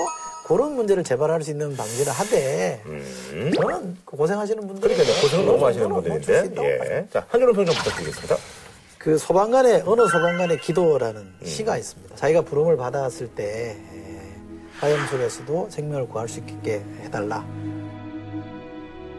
[0.47, 2.81] 그런 문제를 재발할 수 있는 방지를 하되
[3.55, 6.63] 저는 그 고생하시는 분들 그러니까 고생을 너무 하시는 분들인데.
[6.63, 7.07] 예.
[7.11, 8.37] 자, 한준호 평좀 부탁드리겠습니다.
[9.05, 12.15] 그 소방관의 어느 소방관의 기도라는 시가 있습니다.
[12.15, 14.35] 자기가 부름을 받았을 때 에,
[14.79, 17.45] 화염 속에서도 생명을 구할 수 있게 해달라.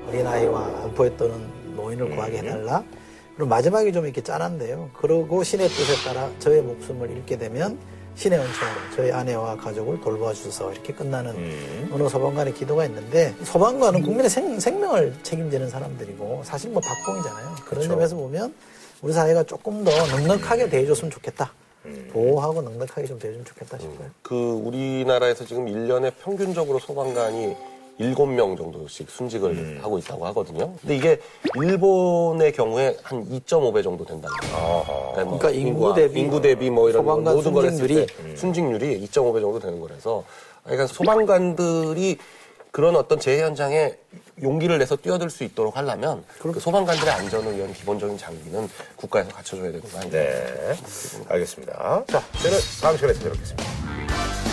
[0.09, 2.82] 어린아이와 안포에 떠는 노인을 구하게 해달라.
[3.37, 4.91] 그리고 마지막에 좀 이렇게 짠한데요.
[4.93, 7.78] 그러고 신의 뜻에 따라 저의 목숨을 잃게 되면
[8.16, 11.32] 신의 은총으로 저희 아내와 가족을 돌봐 주소서 이렇게 끝나는
[11.93, 17.45] 어느 소방관의 기도가 있는데 소방관은 국민의 생, 생명을 책임지는 사람들이고 사실 뭐 박봉이잖아요.
[17.45, 17.89] 그런 그렇죠.
[17.91, 18.53] 점에서 보면
[19.03, 21.53] 우리 사회가 조금 더 넉넉하게 대해줬으면 좋겠다.
[22.12, 24.11] 보호하고 넉넉하게 좀 대해주면 좋겠다 싶어요.
[24.22, 27.55] 그 우리나라에서 지금 1년에 평균적으로 소방관이
[28.01, 29.78] 7명 정도씩 순직을 음.
[29.80, 30.74] 하고 있다고 하거든요.
[30.80, 31.20] 근데 이게
[31.55, 35.12] 일본의 경우에 한 2.5배 정도 된다는 거예요.
[35.14, 39.07] 그러니까 인구 인구와 대비 인구 대비 뭐 이런 소방관 모든 걸 했을 순직률이 때 순직률이
[39.07, 40.24] 2.5배 정도 되는 거라서
[40.64, 42.18] 그러니까 소방관들이
[42.70, 43.94] 그런 어떤 재해 현장에
[44.43, 49.80] 용기를 내서 뛰어들 수 있도록 하려면 그 소방관들의 안전을 위한 기본적인 장비는 국가에서 갖춰줘야 되는
[49.80, 50.11] 거 아니에요?
[50.12, 50.76] 네.
[51.28, 52.05] 알겠습니다.
[52.09, 54.45] 자, 저는 다음 시간에 찾아뵙겠습니다.